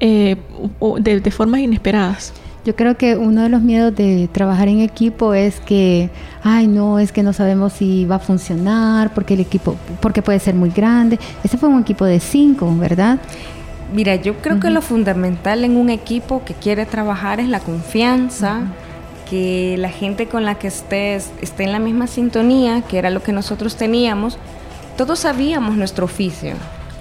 eh, 0.00 0.36
de, 1.00 1.20
de 1.20 1.30
formas 1.30 1.60
inesperadas. 1.60 2.32
Yo 2.64 2.76
creo 2.76 2.98
que 2.98 3.16
uno 3.16 3.42
de 3.42 3.48
los 3.48 3.62
miedos 3.62 3.94
de 3.94 4.28
trabajar 4.30 4.68
en 4.68 4.80
equipo 4.80 5.32
es 5.32 5.60
que, 5.60 6.10
ay, 6.42 6.66
no, 6.66 6.98
es 6.98 7.10
que 7.10 7.22
no 7.22 7.32
sabemos 7.32 7.72
si 7.72 8.04
va 8.04 8.16
a 8.16 8.18
funcionar, 8.18 9.14
porque 9.14 9.32
el 9.32 9.40
equipo, 9.40 9.76
porque 10.00 10.20
puede 10.20 10.40
ser 10.40 10.54
muy 10.54 10.68
grande. 10.68 11.18
Este 11.42 11.56
fue 11.56 11.70
un 11.70 11.80
equipo 11.80 12.04
de 12.04 12.20
cinco, 12.20 12.70
¿verdad? 12.76 13.18
Mira, 13.94 14.14
yo 14.16 14.34
creo 14.36 14.60
que 14.60 14.68
lo 14.70 14.82
fundamental 14.82 15.64
en 15.64 15.76
un 15.76 15.88
equipo 15.88 16.44
que 16.44 16.52
quiere 16.54 16.84
trabajar 16.84 17.40
es 17.40 17.48
la 17.48 17.60
confianza, 17.60 18.60
que 19.28 19.76
la 19.78 19.88
gente 19.88 20.26
con 20.26 20.44
la 20.44 20.56
que 20.56 20.68
estés 20.68 21.30
esté 21.40 21.64
en 21.64 21.72
la 21.72 21.78
misma 21.78 22.06
sintonía, 22.08 22.82
que 22.82 22.98
era 22.98 23.08
lo 23.10 23.22
que 23.22 23.32
nosotros 23.32 23.76
teníamos. 23.76 24.38
Todos 24.98 25.20
sabíamos 25.20 25.76
nuestro 25.76 26.04
oficio. 26.04 26.52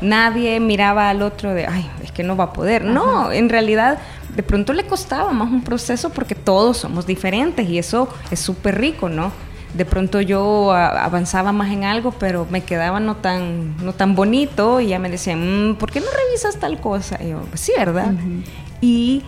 Nadie 0.02 0.60
miraba 0.62 1.10
al 1.10 1.22
otro 1.22 1.54
de, 1.54 1.68
ay, 1.68 1.86
es 2.02 2.12
que 2.14 2.24
no 2.24 2.38
va 2.38 2.46
a 2.46 2.54
poder. 2.54 2.86
No, 2.86 3.32
en 3.32 3.50
realidad 3.50 4.00
de 4.36 4.44
pronto 4.44 4.74
le 4.74 4.86
costaba 4.86 5.32
más 5.32 5.52
un 5.52 5.64
proceso 5.64 6.10
porque 6.12 6.36
todos 6.36 6.78
somos 6.78 7.06
diferentes 7.06 7.68
y 7.68 7.78
eso 7.78 8.10
es 8.32 8.40
súper 8.40 8.80
rico, 8.80 9.10
¿no? 9.10 9.32
De 9.74 9.86
pronto 9.86 10.20
yo 10.22 10.72
avanzaba 10.72 11.52
más 11.52 11.72
en 11.72 11.84
algo, 11.84 12.12
pero 12.12 12.48
me 12.50 12.62
quedaba 12.62 13.00
no 13.00 13.18
tan, 13.18 13.78
no 13.84 13.94
tan 13.94 14.16
bonito 14.16 14.80
y 14.82 14.88
ya 14.88 15.00
me 15.00 15.10
decían, 15.10 15.72
mm, 15.72 15.76
¿por 15.76 15.92
qué 15.92 16.00
no 16.00 16.08
revisas 16.26 16.58
tal 16.60 16.82
cosa? 16.82 17.20
Y 17.24 17.30
yo, 17.30 17.42
pues 17.50 17.62
sí, 17.62 17.74
¿verdad? 17.78 18.14
Y 18.82 19.24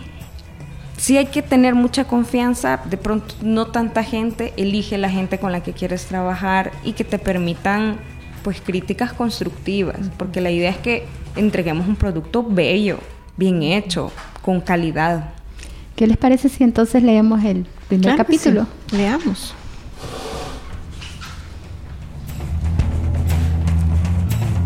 sí 0.96 1.16
hay 1.16 1.26
que 1.26 1.42
tener 1.42 1.74
mucha 1.74 2.04
confianza, 2.04 2.80
de 2.84 2.96
pronto 2.96 3.34
no 3.40 3.66
tanta 3.66 4.02
gente, 4.02 4.52
elige 4.56 4.98
la 4.98 5.10
gente 5.10 5.38
con 5.38 5.52
la 5.52 5.62
que 5.62 5.72
quieres 5.72 6.06
trabajar 6.06 6.72
y 6.82 6.92
que 6.92 7.04
te 7.04 7.18
permitan 7.18 7.98
pues 8.42 8.60
críticas 8.60 9.12
constructivas, 9.12 9.98
porque 10.16 10.40
la 10.40 10.50
idea 10.50 10.70
es 10.70 10.78
que 10.78 11.06
entreguemos 11.36 11.86
un 11.86 11.94
producto 11.94 12.42
bello, 12.42 12.98
bien 13.36 13.62
hecho, 13.62 14.10
con 14.42 14.60
calidad. 14.60 15.30
¿Qué 15.96 16.06
les 16.06 16.16
parece 16.16 16.48
si 16.48 16.64
entonces 16.64 17.02
leemos 17.02 17.42
el 17.44 17.66
primer 17.88 18.16
capítulo? 18.16 18.66
Leamos. 18.90 19.54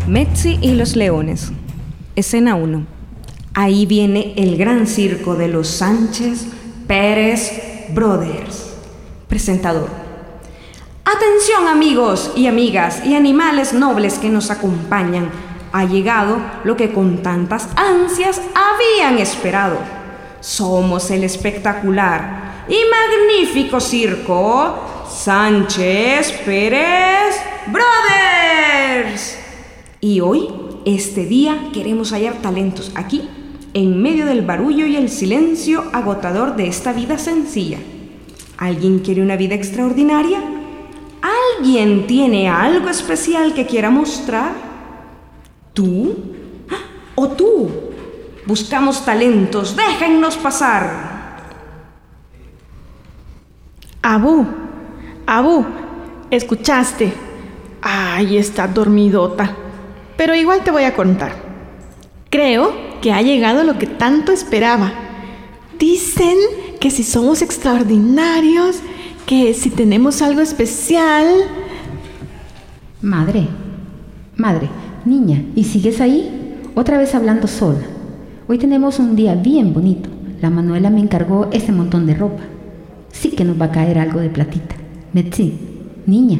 Metzi 0.07 0.57
y 0.61 0.71
los 0.71 0.95
leones. 0.95 1.51
Escena 2.15 2.55
1. 2.55 2.85
Ahí 3.53 3.85
viene 3.85 4.33
el 4.37 4.57
gran 4.57 4.87
circo 4.87 5.35
de 5.35 5.47
los 5.47 5.67
Sánchez 5.67 6.47
Pérez 6.87 7.51
Brothers. 7.93 8.73
Presentador. 9.27 9.89
Atención 11.03 11.67
amigos 11.67 12.31
y 12.35 12.47
amigas 12.47 13.05
y 13.05 13.15
animales 13.15 13.73
nobles 13.73 14.17
que 14.17 14.29
nos 14.29 14.51
acompañan. 14.51 15.29
Ha 15.71 15.85
llegado 15.85 16.37
lo 16.63 16.75
que 16.75 16.93
con 16.93 17.21
tantas 17.21 17.69
ansias 17.75 18.41
habían 18.55 19.19
esperado. 19.19 19.77
Somos 20.39 21.09
el 21.11 21.23
espectacular 21.23 22.65
y 22.69 22.77
magnífico 22.89 23.79
circo 23.79 25.05
Sánchez 25.09 26.41
Pérez 26.45 27.35
Brothers. 27.67 29.37
Y 29.99 30.19
hoy, 30.19 30.47
este 30.85 31.25
día, 31.25 31.69
queremos 31.73 32.11
hallar 32.11 32.35
talentos 32.35 32.91
aquí, 32.95 33.27
en 33.73 34.01
medio 34.01 34.25
del 34.25 34.41
barullo 34.41 34.85
y 34.85 34.95
el 34.95 35.09
silencio 35.09 35.85
agotador 35.93 36.55
de 36.55 36.67
esta 36.67 36.93
vida 36.93 37.17
sencilla. 37.17 37.79
¿Alguien 38.57 38.99
quiere 38.99 39.21
una 39.21 39.37
vida 39.37 39.55
extraordinaria? 39.55 40.41
¿Alguien 41.57 42.07
tiene 42.07 42.49
algo 42.49 42.89
especial 42.89 43.53
que 43.53 43.65
quiera 43.65 43.89
mostrar? 43.89 44.66
¿Tú? 45.77 46.15
¿O 47.13 47.27
tú? 47.27 47.69
Buscamos 48.47 49.05
talentos, 49.05 49.75
déjennos 49.75 50.35
pasar. 50.35 51.45
Abu, 54.01 54.43
Abu, 55.27 55.65
¿escuchaste? 56.31 57.13
Ay, 57.79 58.37
está 58.37 58.67
dormidota. 58.67 59.55
Pero 60.17 60.33
igual 60.33 60.63
te 60.63 60.71
voy 60.71 60.85
a 60.85 60.95
contar. 60.95 61.33
Creo 62.31 62.73
que 62.99 63.13
ha 63.13 63.21
llegado 63.21 63.63
lo 63.63 63.77
que 63.77 63.85
tanto 63.85 64.31
esperaba. 64.31 64.91
Dicen 65.77 66.37
que 66.81 66.89
si 66.89 67.03
somos 67.03 67.43
extraordinarios, 67.43 68.79
que 69.27 69.53
si 69.53 69.69
tenemos 69.69 70.23
algo 70.23 70.41
especial... 70.41 71.27
Madre, 72.99 73.47
madre, 74.37 74.69
niña, 75.07 75.43
¿y 75.55 75.63
sigues 75.63 76.01
ahí? 76.01 76.59
Otra 76.75 76.97
vez 76.97 77.15
hablando 77.15 77.47
sola. 77.47 77.79
Hoy 78.47 78.57
tenemos 78.57 78.99
un 78.99 79.15
día 79.15 79.35
bien 79.35 79.73
bonito. 79.73 80.09
La 80.41 80.49
Manuela 80.49 80.89
me 80.89 80.99
encargó 80.99 81.49
ese 81.51 81.71
montón 81.71 82.05
de 82.05 82.13
ropa. 82.13 82.43
Sí 83.11 83.29
que 83.31 83.43
nos 83.43 83.59
va 83.59 83.65
a 83.65 83.71
caer 83.71 83.97
algo 83.97 84.19
de 84.19 84.29
platita. 84.29 84.75
Metzi, 85.13 85.53
niña, 86.05 86.39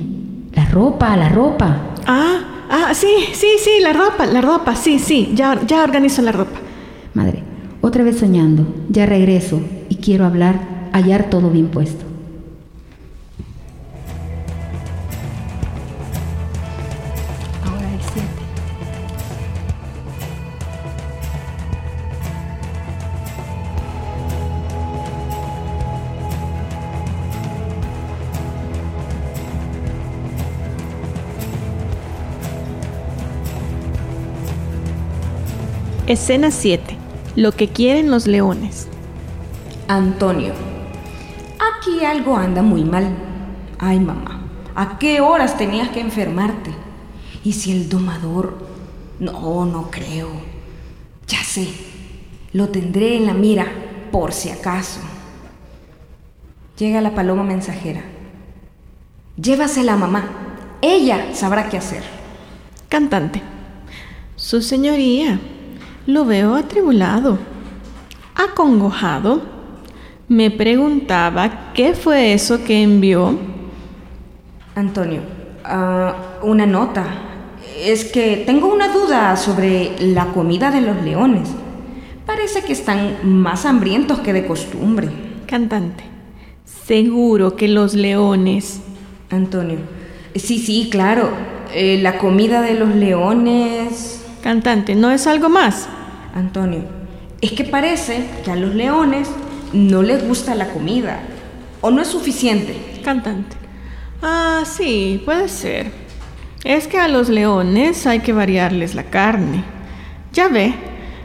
la 0.53 0.65
ropa, 0.65 1.17
la 1.17 1.29
ropa. 1.29 1.93
Ah, 2.05 2.57
Ah, 2.69 2.93
sí, 2.93 3.07
sí, 3.31 3.47
sí, 3.59 3.79
la 3.81 3.93
ropa, 3.93 4.25
la 4.25 4.41
ropa, 4.41 4.75
sí, 4.75 4.99
sí, 4.99 5.31
ya, 5.33 5.57
ya 5.65 5.83
organizo 5.83 6.21
la 6.21 6.33
ropa. 6.33 6.59
Madre, 7.13 7.41
otra 7.79 8.03
vez 8.03 8.17
soñando, 8.17 8.67
ya 8.89 9.05
regreso 9.05 9.61
y 9.87 9.95
quiero 9.95 10.25
hablar, 10.25 10.89
hallar 10.91 11.29
todo 11.29 11.49
bien 11.49 11.67
puesto. 11.67 12.03
Escena 36.07 36.51
7. 36.51 36.95
Lo 37.35 37.51
que 37.51 37.67
quieren 37.67 38.09
los 38.09 38.27
leones. 38.27 38.87
Antonio. 39.89 40.53
Aquí 41.59 42.05
algo 42.05 42.37
anda 42.37 42.61
muy 42.61 42.85
mal. 42.85 43.09
Ay, 43.77 43.99
mamá, 43.99 44.39
¿a 44.73 44.99
qué 44.99 45.19
horas 45.19 45.57
tenías 45.57 45.89
que 45.89 45.99
enfermarte? 45.99 46.71
¿Y 47.43 47.51
si 47.51 47.73
el 47.73 47.89
domador... 47.89 48.65
No, 49.19 49.65
no 49.65 49.91
creo. 49.91 50.29
Ya 51.27 51.43
sé. 51.43 51.67
Lo 52.53 52.69
tendré 52.69 53.17
en 53.17 53.25
la 53.25 53.33
mira, 53.33 53.65
por 54.09 54.31
si 54.31 54.49
acaso. 54.49 55.01
Llega 56.77 57.01
la 57.01 57.15
paloma 57.15 57.43
mensajera. 57.43 58.03
Llévasela 59.35 59.93
a 59.93 59.97
mamá. 59.97 60.29
Ella 60.81 61.33
sabrá 61.33 61.67
qué 61.67 61.77
hacer. 61.77 62.03
Cantante. 62.87 63.41
Su 64.37 64.61
señoría, 64.61 65.39
lo 66.07 66.25
veo 66.25 66.55
atribulado, 66.55 67.37
acongojado. 68.33 69.41
Me 70.29 70.49
preguntaba 70.49 71.73
qué 71.73 71.93
fue 71.93 72.33
eso 72.33 72.63
que 72.63 72.81
envió. 72.81 73.37
Antonio, 74.75 75.21
ah, 75.63 76.15
una 76.41 76.65
nota. 76.65 77.05
Es 77.77 78.05
que 78.05 78.43
tengo 78.45 78.73
una 78.73 78.87
duda 78.87 79.35
sobre 79.35 79.95
la 79.99 80.27
comida 80.27 80.71
de 80.71 80.81
los 80.81 81.01
leones. 81.03 81.49
Parece 82.25 82.63
que 82.63 82.73
están 82.73 83.17
más 83.23 83.65
hambrientos 83.65 84.19
que 84.19 84.33
de 84.33 84.47
costumbre. 84.47 85.09
Cantante, 85.45 86.03
seguro 86.65 87.55
que 87.55 87.67
los 87.67 87.93
leones... 87.93 88.81
Antonio, 89.29 89.79
sí, 90.35 90.57
sí, 90.59 90.89
claro. 90.89 91.29
Eh, 91.73 91.99
la 92.01 92.17
comida 92.17 92.61
de 92.61 92.75
los 92.75 92.95
leones... 92.95 94.16
Cantante, 94.47 94.95
¿no 94.95 95.11
es 95.11 95.27
algo 95.27 95.49
más? 95.49 95.89
Antonio, 96.33 96.85
es 97.41 97.51
que 97.51 97.65
parece 97.65 98.29
que 98.45 98.51
a 98.51 98.55
los 98.55 98.73
leones 98.75 99.27
no 99.73 100.01
les 100.01 100.25
gusta 100.25 100.55
la 100.55 100.69
comida 100.69 101.19
o 101.81 101.91
no 101.91 102.01
es 102.01 102.07
suficiente. 102.07 103.01
Cantante. 103.03 103.57
Ah, 104.21 104.63
sí, 104.65 105.21
puede 105.25 105.49
ser. 105.49 105.91
Es 106.63 106.87
que 106.87 106.97
a 106.97 107.09
los 107.09 107.27
leones 107.27 108.07
hay 108.07 108.21
que 108.21 108.31
variarles 108.31 108.95
la 108.95 109.03
carne. 109.03 109.65
Ya 110.31 110.47
ve, 110.47 110.73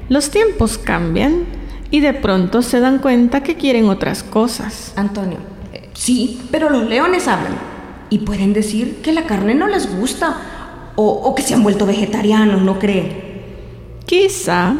los 0.08 0.32
tiempos 0.32 0.76
cambian 0.76 1.44
y 1.92 2.00
de 2.00 2.14
pronto 2.14 2.60
se 2.60 2.80
dan 2.80 2.98
cuenta 2.98 3.44
que 3.44 3.54
quieren 3.54 3.88
otras 3.88 4.24
cosas. 4.24 4.94
Antonio, 4.96 5.38
eh, 5.72 5.90
sí, 5.94 6.40
pero 6.50 6.70
los 6.70 6.88
leones 6.88 7.28
hablan 7.28 7.54
y 8.10 8.18
pueden 8.18 8.52
decir 8.52 8.96
que 9.00 9.12
la 9.12 9.26
carne 9.26 9.54
no 9.54 9.68
les 9.68 9.96
gusta 9.96 10.51
o, 10.96 11.04
o 11.04 11.34
que 11.34 11.42
se 11.42 11.54
han 11.54 11.62
vuelto 11.62 11.86
vegetarianos, 11.86 12.62
¿no 12.62 12.78
cree? 12.78 13.32
Quizá, 14.06 14.74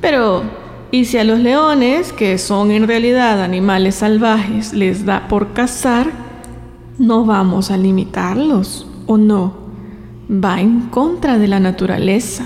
pero, 0.00 0.42
¿y 0.90 1.04
si 1.04 1.18
a 1.18 1.24
los 1.24 1.40
leones, 1.40 2.12
que 2.12 2.38
son 2.38 2.70
en 2.70 2.86
realidad 2.86 3.42
animales 3.42 3.96
salvajes, 3.96 4.72
les 4.72 5.04
da 5.04 5.28
por 5.28 5.52
cazar, 5.52 6.06
no 6.98 7.24
vamos 7.24 7.70
a 7.70 7.76
limitarlos, 7.76 8.86
¿o 9.06 9.16
no? 9.16 9.54
Va 10.30 10.60
en 10.60 10.82
contra 10.82 11.38
de 11.38 11.48
la 11.48 11.58
naturaleza. 11.58 12.44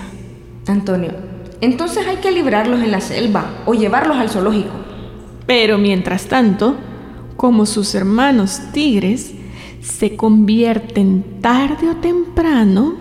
Antonio, 0.67 1.13
entonces 1.61 2.07
hay 2.07 2.17
que 2.17 2.31
librarlos 2.31 2.81
en 2.81 2.91
la 2.91 3.01
selva 3.01 3.63
o 3.67 3.75
llevarlos 3.75 4.17
al 4.17 4.31
zoológico. 4.31 4.73
Pero 5.47 5.77
mientras 5.77 6.27
tanto, 6.27 6.77
como 7.37 7.67
sus 7.67 7.95
hermanos 7.95 8.61
tigres, 8.73 9.34
se 9.85 10.17
convierten 10.17 11.41
tarde 11.43 11.91
o 11.91 11.97
temprano 11.97 12.95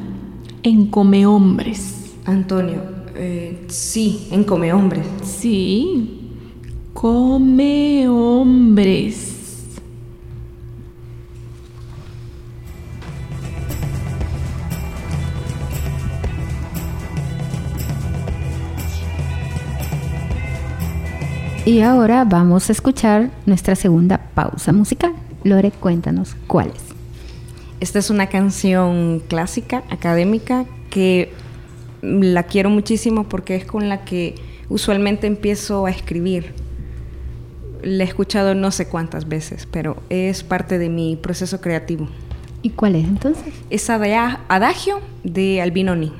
en 0.64 0.88
comehombres. 0.88 2.14
Antonio, 2.26 2.82
eh, 3.16 3.66
sí, 3.70 4.28
en 4.32 4.44
Come 4.44 4.74
Hombres. 4.74 5.08
Sí, 5.24 6.30
Come 6.94 8.08
Hombres. 8.10 9.30
Y 21.66 21.80
ahora 21.80 22.26
vamos 22.26 22.68
a 22.68 22.74
escuchar 22.74 23.32
nuestra 23.46 23.76
segunda 23.76 24.18
pausa 24.34 24.74
musical. 24.74 25.14
Lore, 25.44 25.72
cuéntanos 25.72 26.36
cuál 26.48 26.70
es. 26.70 26.84
Esta 27.80 28.00
es 28.00 28.10
una 28.10 28.28
canción 28.28 29.22
clásica, 29.28 29.84
académica, 29.90 30.66
que 30.90 31.34
la 32.02 32.44
quiero 32.44 32.70
muchísimo 32.70 33.26
porque 33.26 33.56
es 33.56 33.66
con 33.66 33.90
la 33.90 34.06
que 34.06 34.36
usualmente 34.70 35.28
empiezo 35.28 35.86
a 35.86 35.92
escribir. 35.92 36.54
La 37.82 38.04
he 38.04 38.08
escuchado 38.08 38.56
no 38.56 38.72
sé 38.72 38.88
cuántas 38.88 39.28
veces, 39.28 39.68
pero 39.70 39.98
es 40.10 40.44
parte 40.44 40.78
de 40.78 40.90
mi 40.90 41.18
proceso 41.18 41.60
creativo. 41.60 42.08
¿Y 42.62 42.70
cuál 42.70 42.96
es 42.96 43.04
entonces? 43.04 43.54
Es 43.70 43.90
Adagio 43.90 45.02
de 45.26 45.62
Albinoni. 45.62 46.14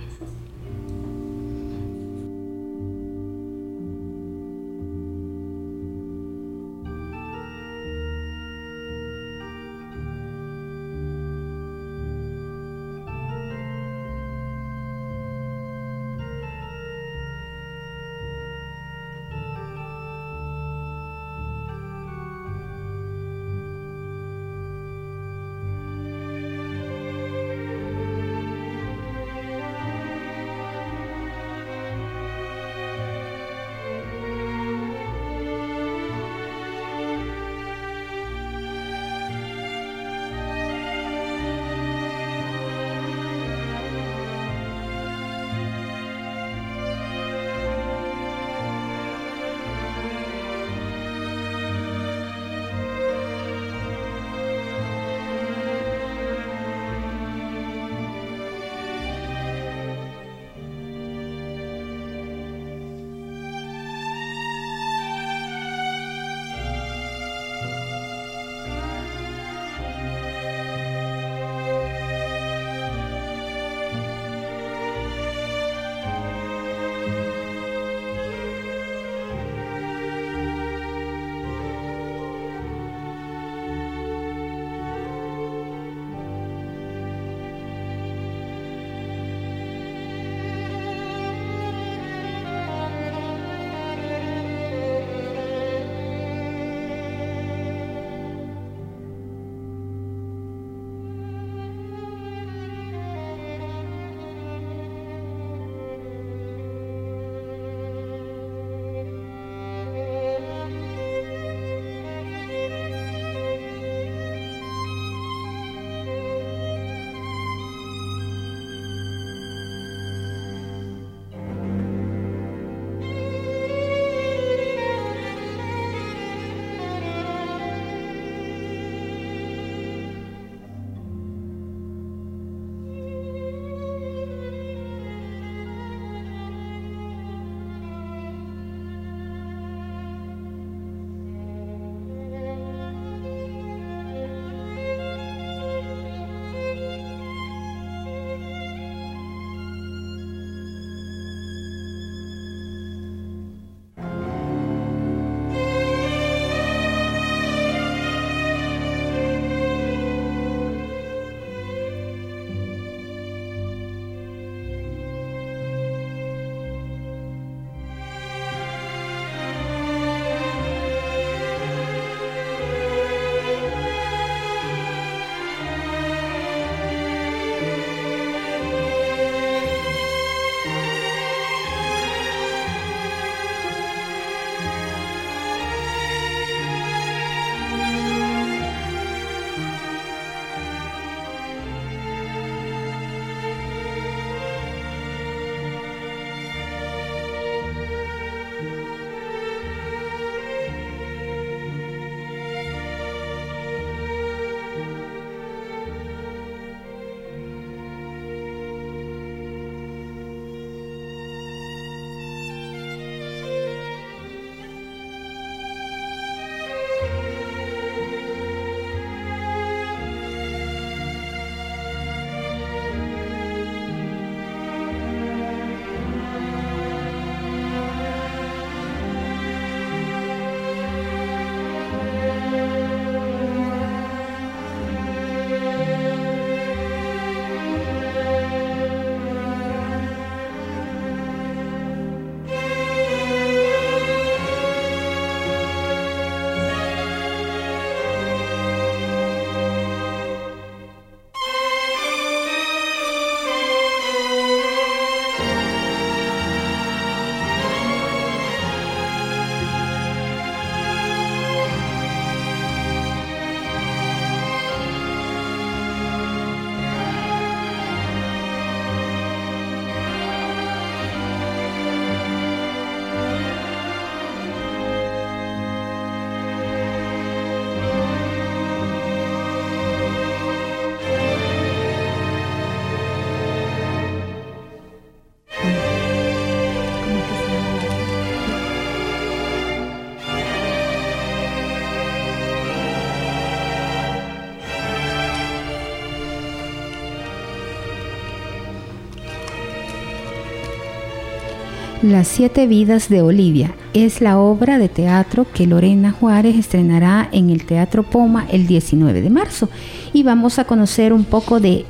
Las 302.04 302.28
siete 302.28 302.68
vidas 302.68 303.08
de 303.08 303.22
Olivia 303.22 303.76
es 303.94 304.20
la 304.20 304.38
obra 304.38 304.78
de 304.78 304.90
teatro 304.90 305.48
que 305.54 305.66
Lorena 305.66 306.12
Juárez 306.12 306.58
estrenará 306.58 307.30
en 307.32 307.50
el 307.50 307.66
Teatro 307.66 308.04
Poma 308.04 308.46
el 308.52 308.68
19 308.68 309.22
de 309.22 309.30
marzo. 309.30 309.70
Y 310.12 310.24
vamos 310.24 310.60
a 310.60 310.66
conocer 310.66 311.14
un 311.14 311.24
poco 311.24 311.62
de, 311.62 311.86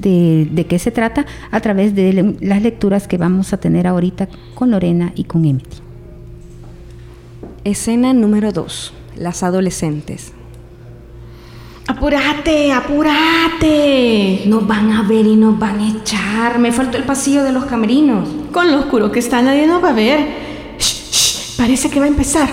de, 0.00 0.66
qué 0.68 0.80
se 0.80 0.90
trata 0.90 1.26
a 1.52 1.60
través 1.60 1.94
de 1.94 2.34
las 2.40 2.60
lecturas 2.60 3.06
que 3.06 3.18
vamos 3.18 3.52
a 3.52 3.58
tener 3.58 3.86
ahorita 3.86 4.28
con 4.56 4.72
Lorena 4.72 5.12
y 5.14 5.24
con 5.24 5.44
Emily. 5.44 5.64
Escena 7.62 8.12
número 8.12 8.50
2. 8.50 8.92
Las 9.16 9.44
adolescentes. 9.44 10.32
Apúrate, 11.86 12.72
apúrate. 12.72 14.42
Nos 14.46 14.66
van 14.66 14.90
a 14.90 15.02
ver 15.02 15.24
y 15.24 15.36
nos 15.36 15.56
van 15.56 15.78
a 15.78 15.88
echar. 15.88 16.58
Me 16.58 16.72
faltó 16.72 16.98
el 16.98 17.04
pasillo 17.04 17.44
de 17.44 17.52
los 17.52 17.66
camerinos. 17.66 18.41
Con 18.52 18.70
lo 18.70 18.80
oscuro 18.80 19.10
que 19.10 19.18
está, 19.18 19.40
nadie 19.40 19.66
nos 19.66 19.82
va 19.82 19.88
a 19.88 19.94
ver. 19.94 20.20
Shh, 20.78 21.56
parece 21.56 21.88
que 21.88 21.98
va 21.98 22.04
a 22.04 22.08
empezar. 22.08 22.48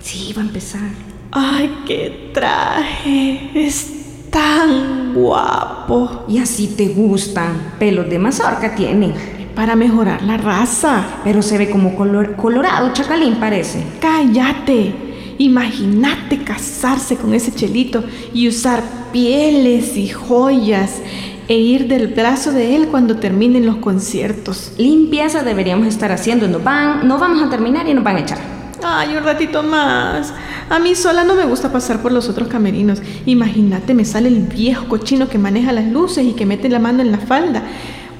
Sí, 0.00 0.32
va 0.36 0.42
a 0.42 0.44
empezar. 0.44 0.88
Ay, 1.32 1.82
qué 1.84 2.30
traje. 2.32 3.50
Es 3.52 4.30
tan 4.30 5.12
guapo. 5.12 6.24
Y 6.28 6.38
así 6.38 6.68
te 6.68 6.86
gustan. 6.88 7.74
Pelos 7.80 8.08
de 8.08 8.20
mazorca 8.20 8.76
tiene. 8.76 9.12
Para 9.56 9.74
mejorar 9.74 10.22
la 10.22 10.36
raza. 10.36 11.04
Pero 11.24 11.42
se 11.42 11.58
ve 11.58 11.68
como 11.68 11.96
color, 11.96 12.36
colorado, 12.36 12.92
chacalín 12.92 13.40
parece. 13.40 13.82
Cállate. 14.00 14.94
Imagínate 15.38 16.44
casarse 16.44 17.16
con 17.16 17.34
ese 17.34 17.52
chelito 17.52 18.04
y 18.32 18.46
usar 18.48 18.84
pieles 19.12 19.96
y 19.96 20.08
joyas 20.08 21.00
e 21.48 21.54
ir 21.54 21.88
del 21.88 22.08
brazo 22.08 22.52
de 22.52 22.74
él 22.74 22.88
cuando 22.88 23.16
terminen 23.16 23.66
los 23.66 23.76
conciertos. 23.76 24.72
Limpieza 24.78 25.42
deberíamos 25.42 25.86
estar 25.86 26.12
haciendo. 26.12 26.48
no 26.48 26.58
van, 26.60 27.06
no 27.06 27.18
vamos 27.18 27.42
a 27.42 27.50
terminar 27.50 27.88
y 27.88 27.94
nos 27.94 28.04
van 28.04 28.16
a 28.16 28.20
echar. 28.20 28.38
Ay, 28.82 29.16
un 29.16 29.24
ratito 29.24 29.62
más. 29.62 30.32
A 30.68 30.78
mí 30.78 30.94
sola 30.94 31.24
no 31.24 31.34
me 31.34 31.44
gusta 31.44 31.72
pasar 31.72 32.02
por 32.02 32.12
los 32.12 32.28
otros 32.28 32.48
camerinos. 32.48 33.00
Imagínate, 33.24 33.94
me 33.94 34.04
sale 34.04 34.28
el 34.28 34.40
viejo 34.40 34.88
cochino 34.88 35.28
que 35.28 35.38
maneja 35.38 35.72
las 35.72 35.86
luces 35.86 36.24
y 36.24 36.34
que 36.34 36.46
mete 36.46 36.68
la 36.68 36.78
mano 36.78 37.02
en 37.02 37.12
la 37.12 37.18
falda. 37.18 37.62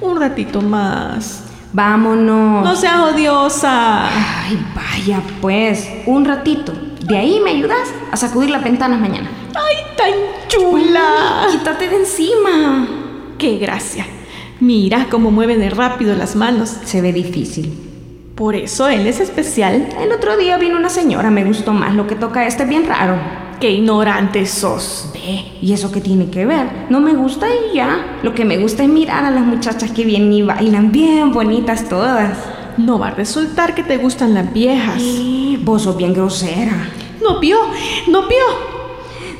Un 0.01 0.19
ratito 0.19 0.61
más. 0.61 1.43
Vámonos. 1.73 2.63
No 2.63 2.75
seas 2.75 2.99
odiosa. 2.99 4.07
Ay, 4.07 4.59
vaya 4.75 5.21
pues, 5.41 5.87
un 6.05 6.25
ratito. 6.25 6.73
De 7.03 7.17
ahí 7.17 7.39
me 7.43 7.51
ayudas 7.51 7.93
a 8.11 8.17
sacudir 8.17 8.49
las 8.49 8.63
ventanas 8.63 8.99
mañana. 8.99 9.29
¡Ay, 9.55 9.75
tan 9.95 10.11
chula! 10.47 11.47
quítate 11.51 11.87
de 11.87 11.95
encima. 11.97 12.87
¡Qué 13.37 13.59
gracia! 13.59 14.05
Mira 14.59 15.07
cómo 15.11 15.29
mueve 15.29 15.57
de 15.57 15.69
rápido 15.69 16.15
las 16.15 16.35
manos. 16.35 16.69
Se 16.85 17.01
ve 17.01 17.13
difícil. 17.13 17.71
Por 18.33 18.55
eso 18.55 18.87
él 18.87 19.05
es 19.05 19.19
especial. 19.19 19.89
El 20.01 20.11
otro 20.11 20.37
día 20.37 20.57
vino 20.57 20.75
una 20.75 20.89
señora, 20.89 21.29
me 21.29 21.43
gustó 21.43 21.71
más 21.71 21.93
lo 21.93 22.07
que 22.07 22.15
toca 22.15 22.47
este, 22.47 22.65
bien 22.65 22.87
raro. 22.87 23.17
¡Qué 23.59 23.71
ignorante 23.71 24.45
sos! 24.47 25.11
Ve, 25.13 25.45
¿y 25.61 25.73
eso 25.73 25.91
qué 25.91 26.01
tiene 26.01 26.29
que 26.29 26.45
ver? 26.45 26.67
No 26.89 26.99
me 26.99 27.13
gusta 27.13 27.47
y 27.47 27.75
ya. 27.75 28.19
Lo 28.23 28.33
que 28.33 28.45
me 28.45 28.57
gusta 28.57 28.83
es 28.83 28.89
mirar 28.89 29.25
a 29.25 29.31
las 29.31 29.43
muchachas 29.43 29.91
que 29.91 30.05
vienen 30.05 30.33
y 30.33 30.41
bailan 30.41 30.91
bien 30.91 31.31
bonitas 31.31 31.89
todas. 31.89 32.37
No 32.77 32.97
va 32.97 33.09
a 33.09 33.11
resultar 33.11 33.75
que 33.75 33.83
te 33.83 33.97
gustan 33.97 34.33
las 34.33 34.51
viejas. 34.51 35.01
vos 35.63 35.83
sos 35.83 35.97
bien 35.97 36.13
grosera. 36.13 36.89
No 37.21 37.39
vio, 37.39 37.57
no 38.07 38.27
vio. 38.27 38.76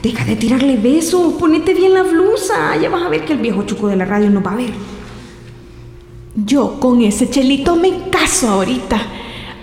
Deja 0.01 0.25
de 0.25 0.35
tirarle 0.35 0.77
besos, 0.77 1.33
ponete 1.33 1.73
bien 1.73 1.93
la 1.93 2.03
blusa. 2.03 2.75
Ya 2.77 2.89
vas 2.89 3.03
a 3.03 3.09
ver 3.09 3.25
que 3.25 3.33
el 3.33 3.39
viejo 3.39 3.63
chuco 3.63 3.87
de 3.87 3.95
la 3.95 4.05
radio 4.05 4.29
no 4.29 4.41
va 4.41 4.51
a 4.53 4.57
ver. 4.57 4.71
Yo 6.35 6.79
con 6.79 7.01
ese 7.01 7.29
chelito 7.29 7.75
me 7.75 8.09
caso 8.09 8.49
ahorita. 8.49 9.01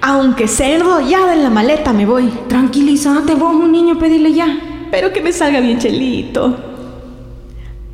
Aunque 0.00 0.48
sea 0.48 0.74
enrollada 0.74 1.34
en 1.34 1.42
la 1.42 1.50
maleta, 1.50 1.92
me 1.92 2.04
voy. 2.04 2.28
Tranquilízate 2.48 3.34
vos, 3.34 3.54
un 3.54 3.70
niño, 3.70 3.98
pedirle 3.98 4.32
ya. 4.32 4.58
Pero 4.90 5.12
que 5.12 5.20
me 5.20 5.32
salga 5.32 5.60
bien 5.60 5.78
chelito. 5.78 6.56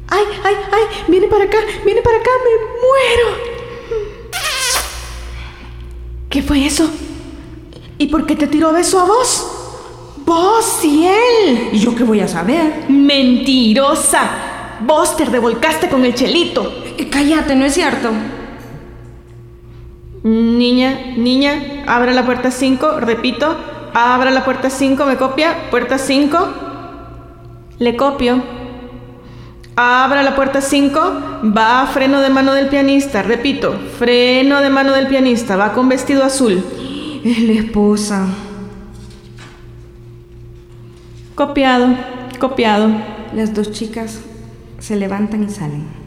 Ay, 0.09 0.25
ay, 0.43 0.55
ay, 0.73 0.83
viene 1.09 1.29
para 1.29 1.45
acá, 1.45 1.59
viene 1.85 2.03
para 2.03 2.17
acá, 2.17 2.31
me 2.45 2.51
muero. 2.81 3.51
¿Qué 6.29 6.43
fue 6.43 6.67
eso? 6.67 6.91
¿Y 7.99 8.07
por 8.07 8.25
qué 8.25 8.35
te 8.35 8.47
tiró 8.47 8.73
beso 8.73 8.99
a 8.99 9.05
vos? 9.05 9.60
Vos 10.25 10.85
y 10.85 11.07
él. 11.07 11.69
¿Y 11.73 11.79
yo 11.79 11.95
qué 11.95 12.05
voy 12.05 12.21
a 12.21 12.29
saber? 12.29 12.85
Mentirosa. 12.89 14.31
Vos 14.87 15.17
te 15.17 15.25
revolcaste 15.25 15.89
con 15.89 16.05
el 16.05 16.15
chelito. 16.15 16.73
Eh, 16.97 17.09
cállate, 17.11 17.55
no 17.55 17.65
es 17.65 17.75
cierto. 17.75 18.11
Niña, 20.23 21.15
niña, 21.17 21.85
abra 21.87 22.13
la 22.13 22.27
puerta 22.27 22.51
5, 22.51 23.01
repito, 23.01 23.57
abra 23.95 24.31
la 24.31 24.45
puerta 24.45 24.69
5, 24.69 25.07
me 25.07 25.17
copia, 25.17 25.71
puerta 25.71 25.97
5. 25.97 26.49
Le 27.79 27.97
copio. 27.97 28.43
Abra 29.77 30.23
la 30.23 30.37
puerta 30.37 30.61
5, 30.61 31.01
va 31.57 31.81
a 31.81 31.87
freno 31.87 32.21
de 32.21 32.29
mano 32.29 32.53
del 32.53 32.69
pianista, 32.69 33.23
repito, 33.23 33.75
freno 33.99 34.61
de 34.61 34.69
mano 34.69 34.93
del 34.93 35.07
pianista, 35.07 35.57
va 35.57 35.73
con 35.73 35.89
vestido 35.89 36.23
azul. 36.23 36.63
Es 37.25 37.39
la 37.39 37.53
esposa. 37.53 38.27
Copiado, 41.41 41.97
copiado. 42.39 42.91
Las 43.33 43.55
dos 43.55 43.73
chicas 43.73 44.21
se 44.79 44.95
levantan 44.95 45.45
y 45.45 45.49
salen. 45.49 46.00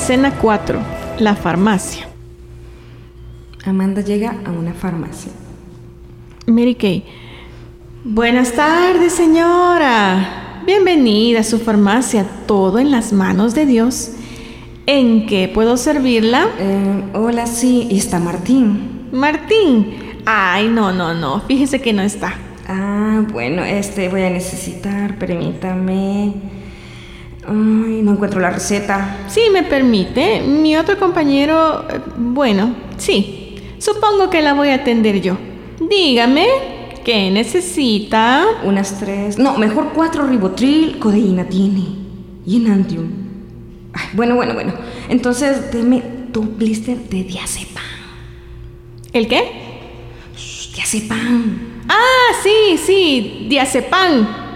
Escena 0.00 0.30
4. 0.40 0.80
La 1.18 1.34
farmacia. 1.34 2.06
Amanda 3.66 4.00
llega 4.00 4.36
a 4.46 4.52
una 4.52 4.72
farmacia. 4.72 5.32
Mary 6.46 6.76
Kay. 6.76 7.04
Buenas 8.04 8.52
tardes, 8.52 9.12
señora. 9.12 10.62
Bienvenida 10.64 11.40
a 11.40 11.42
su 11.42 11.58
farmacia. 11.58 12.24
Todo 12.46 12.78
en 12.78 12.92
las 12.92 13.12
manos 13.12 13.56
de 13.56 13.66
Dios. 13.66 14.12
¿En 14.86 15.26
qué 15.26 15.50
puedo 15.52 15.76
servirla? 15.76 16.46
Eh, 16.58 17.02
hola, 17.14 17.46
sí. 17.46 17.88
está 17.90 18.20
Martín? 18.20 19.08
Martín. 19.12 19.94
Ay, 20.24 20.68
no, 20.68 20.92
no, 20.92 21.12
no. 21.12 21.40
Fíjese 21.40 21.82
que 21.82 21.92
no 21.92 22.02
está. 22.02 22.34
Ah, 22.68 23.24
bueno, 23.32 23.64
este 23.64 24.08
voy 24.08 24.22
a 24.22 24.30
necesitar. 24.30 25.18
Permítame. 25.18 26.57
Ay, 27.48 28.02
no 28.02 28.12
encuentro 28.12 28.40
la 28.40 28.50
receta. 28.50 29.24
Sí, 29.26 29.40
me 29.52 29.62
permite. 29.62 30.42
Mi 30.42 30.76
otro 30.76 30.98
compañero, 30.98 31.84
eh, 31.88 32.00
bueno, 32.16 32.74
sí. 32.98 33.56
Supongo 33.78 34.28
que 34.28 34.42
la 34.42 34.52
voy 34.52 34.68
a 34.68 34.74
atender 34.74 35.20
yo. 35.22 35.38
Dígame, 35.80 36.46
¿qué 37.04 37.30
necesita? 37.30 38.44
Unas 38.64 38.98
tres. 38.98 39.38
No, 39.38 39.56
mejor 39.56 39.92
cuatro 39.94 40.26
ribotril, 40.26 40.98
codeína 40.98 41.48
tiene. 41.48 41.84
Y 42.44 42.56
enantium. 42.56 43.08
Ay, 43.94 44.08
bueno, 44.12 44.34
bueno, 44.34 44.52
bueno. 44.52 44.74
Entonces, 45.08 45.72
deme 45.72 46.02
tu 46.32 46.42
blister 46.42 46.98
de 46.98 47.24
diazepam. 47.24 47.82
¿El 49.12 49.26
qué? 49.26 49.68
diazepam. 50.74 51.58
Ah, 51.88 52.34
sí, 52.42 52.76
sí, 52.78 53.46
diazepam 53.48 54.47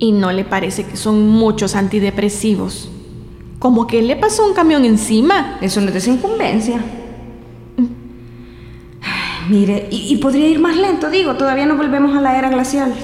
y 0.00 0.12
no 0.12 0.32
le 0.32 0.44
parece 0.44 0.84
que 0.84 0.96
son 0.96 1.28
muchos 1.28 1.76
antidepresivos. 1.76 2.88
Como 3.60 3.86
que 3.86 4.00
le 4.00 4.16
pasó 4.16 4.46
un 4.46 4.54
camión 4.54 4.84
encima. 4.86 5.58
Eso 5.60 5.82
no 5.82 5.88
es 5.88 5.94
desincumbencia. 5.94 6.82
mire, 9.50 9.88
y, 9.90 10.16
podría 10.16 10.48
ir 10.48 10.58
más 10.58 10.76
lento, 10.76 11.10
digo, 11.10 11.34
todavía 11.34 11.66
no 11.66 11.76
volvemos 11.76 12.16
a 12.16 12.20
la 12.22 12.38
era 12.38 12.48
glacial. 12.48 12.94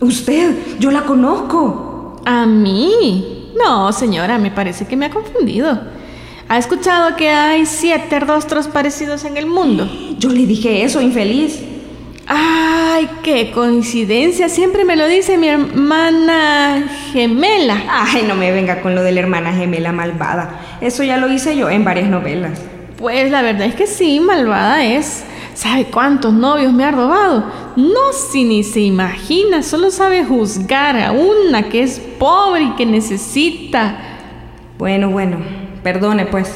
Usted, 0.00 0.56
yo 0.80 0.90
la 0.90 1.04
conozco. 1.04 2.20
¿A 2.24 2.44
mí? 2.44 3.52
No, 3.56 3.92
señora, 3.92 4.38
me 4.38 4.50
parece 4.50 4.86
que 4.86 4.96
me 4.96 5.06
ha 5.06 5.10
confundido. 5.10 5.78
¿Ha 6.48 6.58
escuchado 6.58 7.14
que 7.14 7.28
hay 7.28 7.66
siete 7.66 8.18
rostros 8.18 8.66
parecidos 8.66 9.24
en 9.24 9.36
el 9.36 9.46
mundo? 9.46 9.88
Yo 10.18 10.28
le 10.28 10.44
dije 10.44 10.82
eso, 10.82 11.00
infeliz. 11.00 11.71
¡Ay, 12.34 13.10
qué 13.22 13.50
coincidencia! 13.50 14.48
Siempre 14.48 14.86
me 14.86 14.96
lo 14.96 15.06
dice 15.06 15.36
mi 15.36 15.48
hermana 15.48 16.88
gemela. 17.12 17.76
Ay, 17.90 18.24
no 18.26 18.34
me 18.34 18.50
venga 18.50 18.80
con 18.80 18.94
lo 18.94 19.02
de 19.02 19.12
la 19.12 19.20
hermana 19.20 19.52
gemela 19.52 19.92
malvada. 19.92 20.78
Eso 20.80 21.02
ya 21.02 21.18
lo 21.18 21.30
hice 21.30 21.54
yo 21.56 21.68
en 21.68 21.84
varias 21.84 22.08
novelas. 22.08 22.58
Pues 22.96 23.30
la 23.30 23.42
verdad 23.42 23.66
es 23.66 23.74
que 23.74 23.86
sí, 23.86 24.18
malvada 24.18 24.82
es. 24.82 25.24
¿Sabe 25.52 25.84
cuántos 25.84 26.32
novios 26.32 26.72
me 26.72 26.84
ha 26.84 26.90
robado? 26.90 27.52
No, 27.76 28.12
si 28.14 28.44
ni 28.44 28.64
se 28.64 28.80
imagina, 28.80 29.62
solo 29.62 29.90
sabe 29.90 30.24
juzgar 30.24 30.98
a 30.98 31.12
una 31.12 31.68
que 31.68 31.82
es 31.82 32.00
pobre 32.18 32.62
y 32.62 32.70
que 32.76 32.86
necesita. 32.86 33.98
Bueno, 34.78 35.10
bueno, 35.10 35.36
perdone 35.82 36.24
pues. 36.24 36.50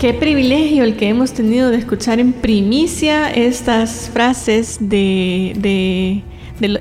Qué 0.00 0.14
privilegio 0.14 0.84
el 0.84 0.96
que 0.96 1.10
hemos 1.10 1.34
tenido 1.34 1.68
de 1.68 1.76
escuchar 1.76 2.20
en 2.20 2.32
primicia 2.32 3.30
estas 3.30 4.08
frases 4.08 4.78
de, 4.80 5.52
de, 5.58 6.22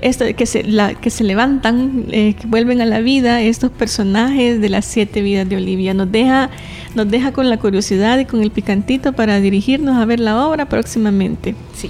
esto, 0.01 0.23
que, 0.37 0.45
se, 0.45 0.63
la, 0.63 0.93
que 0.93 1.09
se 1.09 1.25
levantan, 1.25 2.05
eh, 2.11 2.35
que 2.39 2.47
vuelven 2.47 2.79
a 2.79 2.85
la 2.85 3.01
vida, 3.01 3.41
estos 3.41 3.71
personajes 3.71 4.61
de 4.61 4.69
las 4.69 4.85
siete 4.85 5.21
vidas 5.21 5.49
de 5.49 5.57
Olivia. 5.57 5.93
Nos 5.93 6.09
deja, 6.09 6.49
nos 6.95 7.11
deja 7.11 7.33
con 7.33 7.49
la 7.49 7.57
curiosidad 7.57 8.19
y 8.19 8.25
con 8.25 8.41
el 8.41 8.51
picantito 8.51 9.11
para 9.11 9.41
dirigirnos 9.41 9.97
a 9.97 10.05
ver 10.05 10.21
la 10.21 10.47
obra 10.47 10.69
próximamente. 10.69 11.55
Sí. 11.75 11.89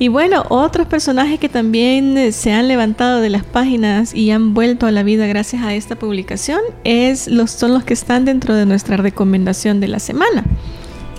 Y 0.00 0.06
bueno, 0.08 0.44
otros 0.48 0.86
personajes 0.86 1.40
que 1.40 1.48
también 1.48 2.16
eh, 2.16 2.30
se 2.30 2.52
han 2.52 2.68
levantado 2.68 3.20
de 3.20 3.30
las 3.30 3.42
páginas 3.42 4.14
y 4.14 4.30
han 4.30 4.54
vuelto 4.54 4.86
a 4.86 4.92
la 4.92 5.02
vida 5.02 5.26
gracias 5.26 5.62
a 5.64 5.74
esta 5.74 5.96
publicación 5.96 6.60
es 6.84 7.26
los, 7.26 7.50
son 7.50 7.74
los 7.74 7.82
que 7.82 7.94
están 7.94 8.24
dentro 8.24 8.54
de 8.54 8.64
nuestra 8.64 8.96
recomendación 8.96 9.80
de 9.80 9.88
la 9.88 9.98
semana. 9.98 10.44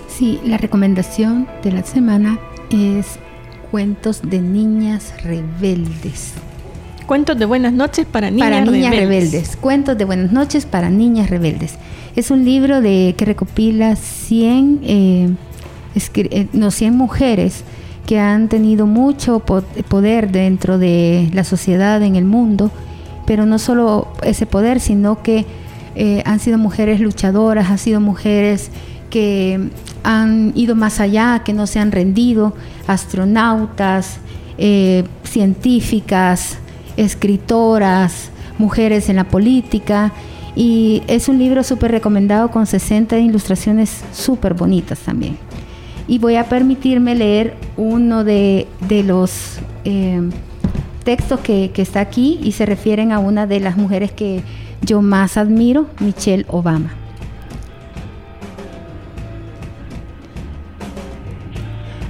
Sí, 0.08 0.40
la 0.44 0.56
recomendación 0.56 1.46
de 1.62 1.72
la 1.72 1.82
semana 1.82 2.38
es 2.70 3.18
cuentos 3.70 4.22
de 4.22 4.40
niñas 4.40 5.12
rebeldes. 5.24 6.32
Cuentos 7.06 7.38
de 7.38 7.44
buenas 7.44 7.74
noches 7.74 8.06
para 8.06 8.30
niñas, 8.30 8.48
para 8.48 8.64
niñas 8.64 8.96
rebeldes. 8.96 9.56
Cuentos 9.56 9.98
de 9.98 10.06
buenas 10.06 10.32
noches 10.32 10.64
para 10.64 10.88
niñas 10.88 11.28
rebeldes. 11.28 11.74
Es 12.16 12.30
un 12.30 12.46
libro 12.46 12.80
de, 12.80 13.14
que 13.18 13.26
recopila 13.26 13.94
100, 13.96 14.80
eh, 14.84 15.28
eh, 16.14 16.46
no, 16.52 16.70
100 16.70 16.96
mujeres 16.96 17.64
que 18.06 18.18
han 18.18 18.48
tenido 18.48 18.86
mucho 18.86 19.40
poder 19.40 20.32
dentro 20.32 20.78
de 20.78 21.30
la 21.32 21.44
sociedad, 21.44 22.02
en 22.02 22.16
el 22.16 22.24
mundo, 22.24 22.70
pero 23.26 23.46
no 23.46 23.58
solo 23.58 24.08
ese 24.22 24.46
poder, 24.46 24.80
sino 24.80 25.22
que 25.22 25.46
eh, 25.94 26.22
han 26.24 26.40
sido 26.40 26.58
mujeres 26.58 27.00
luchadoras, 27.00 27.70
han 27.70 27.78
sido 27.78 28.00
mujeres 28.00 28.70
que 29.10 29.70
han 30.02 30.52
ido 30.54 30.74
más 30.74 31.00
allá, 31.00 31.42
que 31.44 31.52
no 31.52 31.66
se 31.66 31.78
han 31.78 31.92
rendido, 31.92 32.54
astronautas, 32.86 34.18
eh, 34.58 35.04
científicas, 35.24 36.58
escritoras, 36.96 38.30
mujeres 38.58 39.08
en 39.08 39.16
la 39.16 39.24
política. 39.24 40.12
Y 40.56 41.02
es 41.06 41.28
un 41.28 41.38
libro 41.38 41.62
súper 41.62 41.92
recomendado 41.92 42.50
con 42.50 42.66
60 42.66 43.18
ilustraciones 43.18 44.02
súper 44.12 44.54
bonitas 44.54 44.98
también 45.00 45.49
y 46.08 46.18
voy 46.18 46.36
a 46.36 46.44
permitirme 46.48 47.14
leer 47.14 47.56
uno 47.76 48.24
de, 48.24 48.66
los 49.04 49.58
eh, 49.84 50.20
textos 51.04 51.40
que, 51.40 51.70
que, 51.72 51.82
está 51.82 52.00
aquí 52.00 52.38
y 52.42 52.52
se 52.52 52.66
refieren 52.66 53.12
a 53.12 53.18
una 53.18 53.46
de 53.46 53.60
las 53.60 53.76
mujeres 53.76 54.12
que 54.12 54.42
yo 54.82 55.02
más 55.02 55.36
admiro, 55.36 55.86
Michelle 56.00 56.46
Obama. 56.48 56.94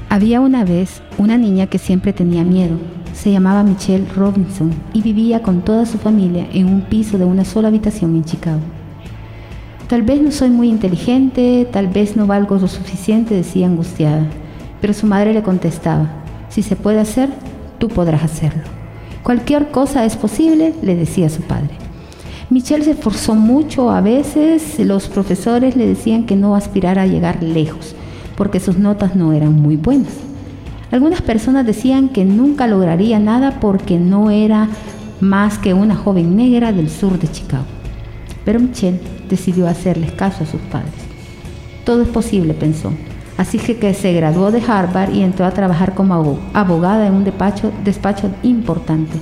Había 0.09 0.41
una 0.41 0.65
vez 0.65 1.03
una 1.19 1.39
niña 1.39 1.69
que 1.69 1.79
siempre 1.79 2.13
tenía 2.13 2.43
miedo. 2.43 2.79
Se 3.13 3.31
llamaba 3.31 3.63
Michelle 3.63 4.09
Robinson 4.17 4.73
y 4.93 5.03
vivía 5.03 5.41
con 5.41 5.63
toda 5.63 5.87
su 5.87 5.99
familia 5.99 6.49
en 6.53 6.67
un 6.67 6.83
piso 6.83 7.17
de 7.17 7.25
una 7.25 7.45
sola 7.45 7.69
habitación 7.69 8.17
en 8.17 8.25
Chicago. 8.25 8.80
Tal 9.91 10.03
vez 10.03 10.23
no 10.23 10.31
soy 10.31 10.51
muy 10.51 10.69
inteligente, 10.69 11.67
tal 11.73 11.89
vez 11.89 12.15
no 12.15 12.25
valgo 12.29 12.57
lo 12.59 12.69
suficiente, 12.69 13.35
decía 13.35 13.67
angustiada. 13.67 14.25
Pero 14.81 14.95
su 14.95 15.05
madre 15.05 15.35
le 15.35 15.43
contestaba, 15.43 16.09
si 16.49 16.63
se 16.63 16.77
puede 16.77 17.01
hacer, 17.01 17.29
tú 17.79 17.89
podrás 17.89 18.23
hacerlo. 18.23 18.63
Cualquier 19.25 19.73
cosa 19.73 20.05
es 20.05 20.15
posible, 20.15 20.75
le 20.81 20.95
decía 20.95 21.29
su 21.29 21.43
padre. 21.43 21.71
Michelle 22.51 22.85
se 22.85 22.93
esforzó 22.93 23.35
mucho, 23.35 23.91
a 23.91 24.01
veces 24.01 24.79
los 24.79 25.09
profesores 25.09 25.75
le 25.75 25.89
decían 25.89 26.25
que 26.25 26.37
no 26.37 26.55
aspirara 26.55 27.03
a 27.03 27.07
llegar 27.07 27.43
lejos, 27.43 27.97
porque 28.37 28.61
sus 28.61 28.79
notas 28.79 29.17
no 29.17 29.33
eran 29.33 29.55
muy 29.55 29.75
buenas. 29.75 30.13
Algunas 30.93 31.21
personas 31.21 31.67
decían 31.67 32.11
que 32.11 32.25
nunca 32.25 32.69
lograría 32.69 33.19
nada 33.19 33.59
porque 33.59 33.99
no 33.99 34.31
era 34.31 34.69
más 35.19 35.59
que 35.59 35.75
una 35.75 35.97
joven 35.97 36.37
negra 36.37 36.73
del 36.73 36.89
sur 36.89 37.19
de 37.19 37.27
Chicago. 37.27 37.65
Pero 38.45 38.61
Michelle 38.61 39.20
decidió 39.31 39.69
hacerles 39.69 40.13
caso 40.13 40.45
a 40.45 40.47
sus 40.47 40.61
padres. 40.63 40.93
Todo 41.85 42.03
es 42.03 42.09
posible, 42.09 42.53
pensó. 42.53 42.93
Así 43.39 43.59
que, 43.59 43.95
se 43.95 44.13
graduó 44.13 44.51
de 44.51 44.61
Harvard 44.61 45.15
y 45.15 45.23
entró 45.23 45.47
a 45.47 45.51
trabajar 45.53 45.95
como 45.95 46.39
abogada 46.53 47.07
en 47.07 47.15
un 47.15 47.25
despacho, 47.25 47.73
despacho 47.83 48.31
importante. 48.43 49.19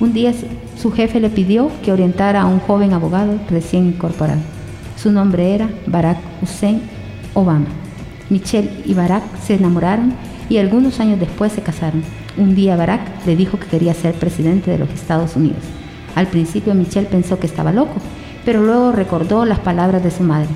Un 0.00 0.14
día 0.14 0.32
su 0.80 0.90
jefe 0.92 1.20
le 1.20 1.28
pidió 1.28 1.70
que 1.82 1.92
orientara 1.92 2.40
a 2.40 2.46
un 2.46 2.58
joven 2.60 2.94
abogado 2.94 3.38
recién 3.50 3.86
incorporado. 3.88 4.40
Su 4.96 5.12
nombre 5.12 5.54
era 5.54 5.68
Barack 5.86 6.16
Hussein 6.40 6.80
Obama. 7.34 7.66
Michelle 8.30 8.70
y 8.86 8.94
Barack 8.94 9.24
se 9.42 9.56
enamoraron 9.56 10.14
y 10.48 10.56
algunos 10.56 11.00
años 11.00 11.20
después 11.20 11.52
se 11.52 11.60
casaron. 11.60 12.02
Un 12.38 12.54
día 12.54 12.76
Barack 12.76 13.26
le 13.26 13.36
dijo 13.36 13.58
que 13.58 13.66
quería 13.66 13.92
ser 13.92 14.14
presidente 14.14 14.70
de 14.70 14.78
los 14.78 14.88
Estados 14.88 15.36
Unidos. 15.36 15.62
Al 16.14 16.28
principio 16.28 16.74
Michelle 16.74 17.06
pensó 17.06 17.38
que 17.38 17.46
estaba 17.46 17.72
loco, 17.72 17.96
pero 18.44 18.62
luego 18.62 18.92
recordó 18.92 19.44
las 19.44 19.58
palabras 19.58 20.02
de 20.02 20.10
su 20.10 20.22
madre. 20.22 20.48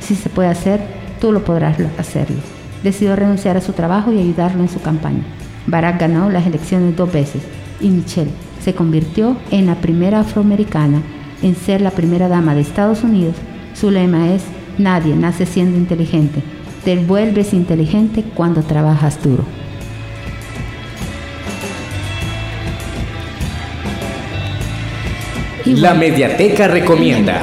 Si 0.00 0.14
se 0.14 0.28
puede 0.28 0.48
hacer, 0.48 0.80
tú 1.20 1.32
lo 1.32 1.44
podrás 1.44 1.76
hacerlo. 1.98 2.36
Decidió 2.82 3.16
renunciar 3.16 3.56
a 3.56 3.60
su 3.60 3.72
trabajo 3.72 4.12
y 4.12 4.20
ayudarlo 4.20 4.62
en 4.62 4.68
su 4.68 4.80
campaña. 4.80 5.22
Barack 5.66 6.00
ganó 6.00 6.30
las 6.30 6.46
elecciones 6.46 6.96
dos 6.96 7.12
veces 7.12 7.42
y 7.80 7.88
Michelle 7.88 8.30
se 8.62 8.74
convirtió 8.74 9.36
en 9.50 9.66
la 9.66 9.76
primera 9.76 10.20
afroamericana 10.20 11.02
en 11.42 11.54
ser 11.54 11.80
la 11.80 11.90
primera 11.90 12.28
dama 12.28 12.54
de 12.54 12.62
Estados 12.62 13.04
Unidos. 13.04 13.36
Su 13.74 13.90
lema 13.90 14.32
es, 14.32 14.42
nadie 14.78 15.14
nace 15.14 15.46
siendo 15.46 15.76
inteligente, 15.76 16.42
te 16.84 16.96
vuelves 16.96 17.52
inteligente 17.52 18.24
cuando 18.34 18.62
trabajas 18.62 19.22
duro. 19.22 19.44
La 25.76 25.92
Mediateca 25.92 26.66
recomienda. 26.66 27.42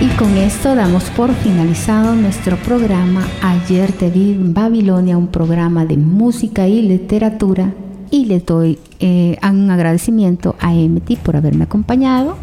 Y 0.00 0.06
con 0.16 0.36
esto 0.38 0.74
damos 0.74 1.04
por 1.10 1.34
finalizado 1.34 2.14
nuestro 2.14 2.56
programa 2.56 3.28
Ayer 3.42 3.92
te 3.92 4.08
vi 4.08 4.32
en 4.32 4.54
Babilonia, 4.54 5.18
un 5.18 5.28
programa 5.28 5.84
de 5.84 5.98
música 5.98 6.66
y 6.66 6.80
literatura. 6.80 7.74
Y 8.10 8.24
le 8.24 8.40
doy 8.40 8.78
eh, 9.00 9.36
un 9.42 9.70
agradecimiento 9.70 10.56
a 10.58 10.74
Emity 10.74 11.16
por 11.16 11.36
haberme 11.36 11.64
acompañado 11.64 12.38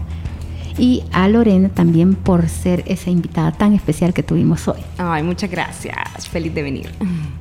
y 0.80 1.04
a 1.12 1.28
Lorena 1.28 1.70
también 1.70 2.16
por 2.16 2.48
ser 2.48 2.84
esa 2.88 3.10
invitada 3.10 3.52
tan 3.52 3.74
especial 3.74 4.14
que 4.14 4.24
tuvimos 4.24 4.68
hoy. 4.68 4.80
Ay, 4.98 5.24
muchas 5.24 5.52
gracias. 5.52 6.28
Feliz 6.30 6.54
de 6.56 6.64
venir. 6.64 6.90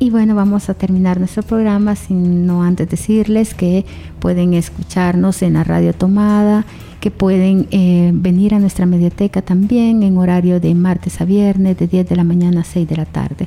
Y 0.00 0.10
bueno, 0.10 0.34
vamos 0.34 0.68
a 0.68 0.74
terminar 0.74 1.18
nuestro 1.18 1.42
programa, 1.42 1.94
no 2.08 2.64
antes 2.64 2.88
decirles 2.90 3.54
que 3.54 3.86
pueden 4.18 4.54
escucharnos 4.54 5.42
en 5.42 5.54
la 5.54 5.64
radio 5.64 5.92
tomada, 5.92 6.64
que 7.00 7.10
pueden 7.12 7.68
eh, 7.70 8.10
venir 8.12 8.54
a 8.54 8.58
nuestra 8.58 8.86
mediateca 8.86 9.40
también 9.40 10.02
en 10.02 10.18
horario 10.18 10.58
de 10.58 10.74
martes 10.74 11.20
a 11.20 11.24
viernes, 11.24 11.78
de 11.78 11.86
10 11.86 12.08
de 12.08 12.16
la 12.16 12.24
mañana 12.24 12.62
a 12.62 12.64
6 12.64 12.88
de 12.88 12.96
la 12.96 13.06
tarde. 13.06 13.46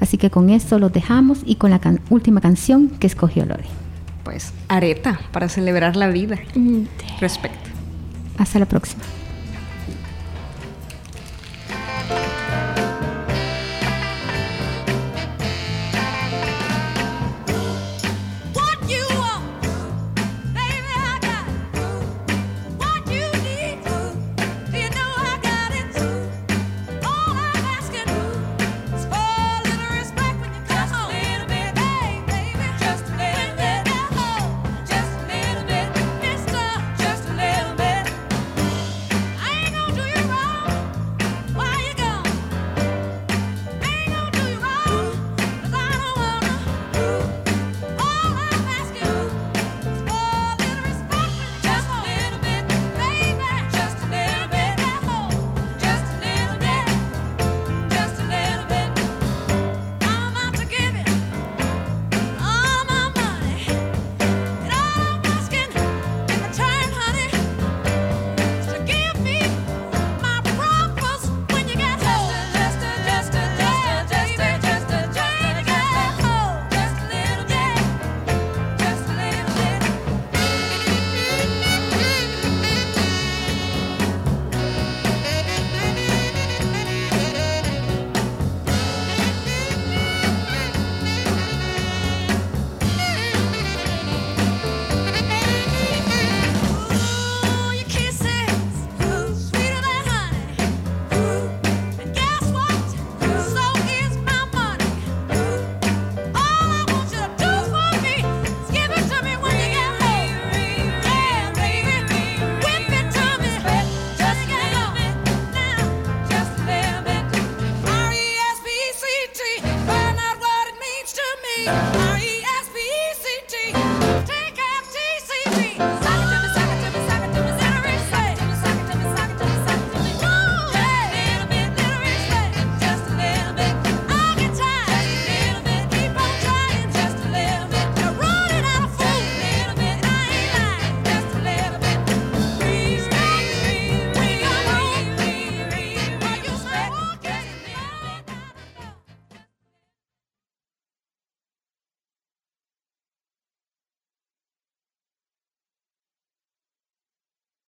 Así 0.00 0.16
que 0.16 0.30
con 0.30 0.50
esto 0.50 0.78
los 0.78 0.92
dejamos 0.92 1.42
y 1.44 1.56
con 1.56 1.70
la 1.70 1.80
última 2.08 2.40
canción 2.40 2.88
que 2.88 3.06
escogió 3.06 3.44
Lore. 3.44 3.64
Pues 4.24 4.52
areta 4.68 5.20
para 5.30 5.48
celebrar 5.48 5.96
la 5.96 6.08
vida. 6.08 6.36
Mm. 6.54 6.82
Respecto. 7.20 7.70
Hasta 8.38 8.58
la 8.58 8.66
próxima. 8.66 9.02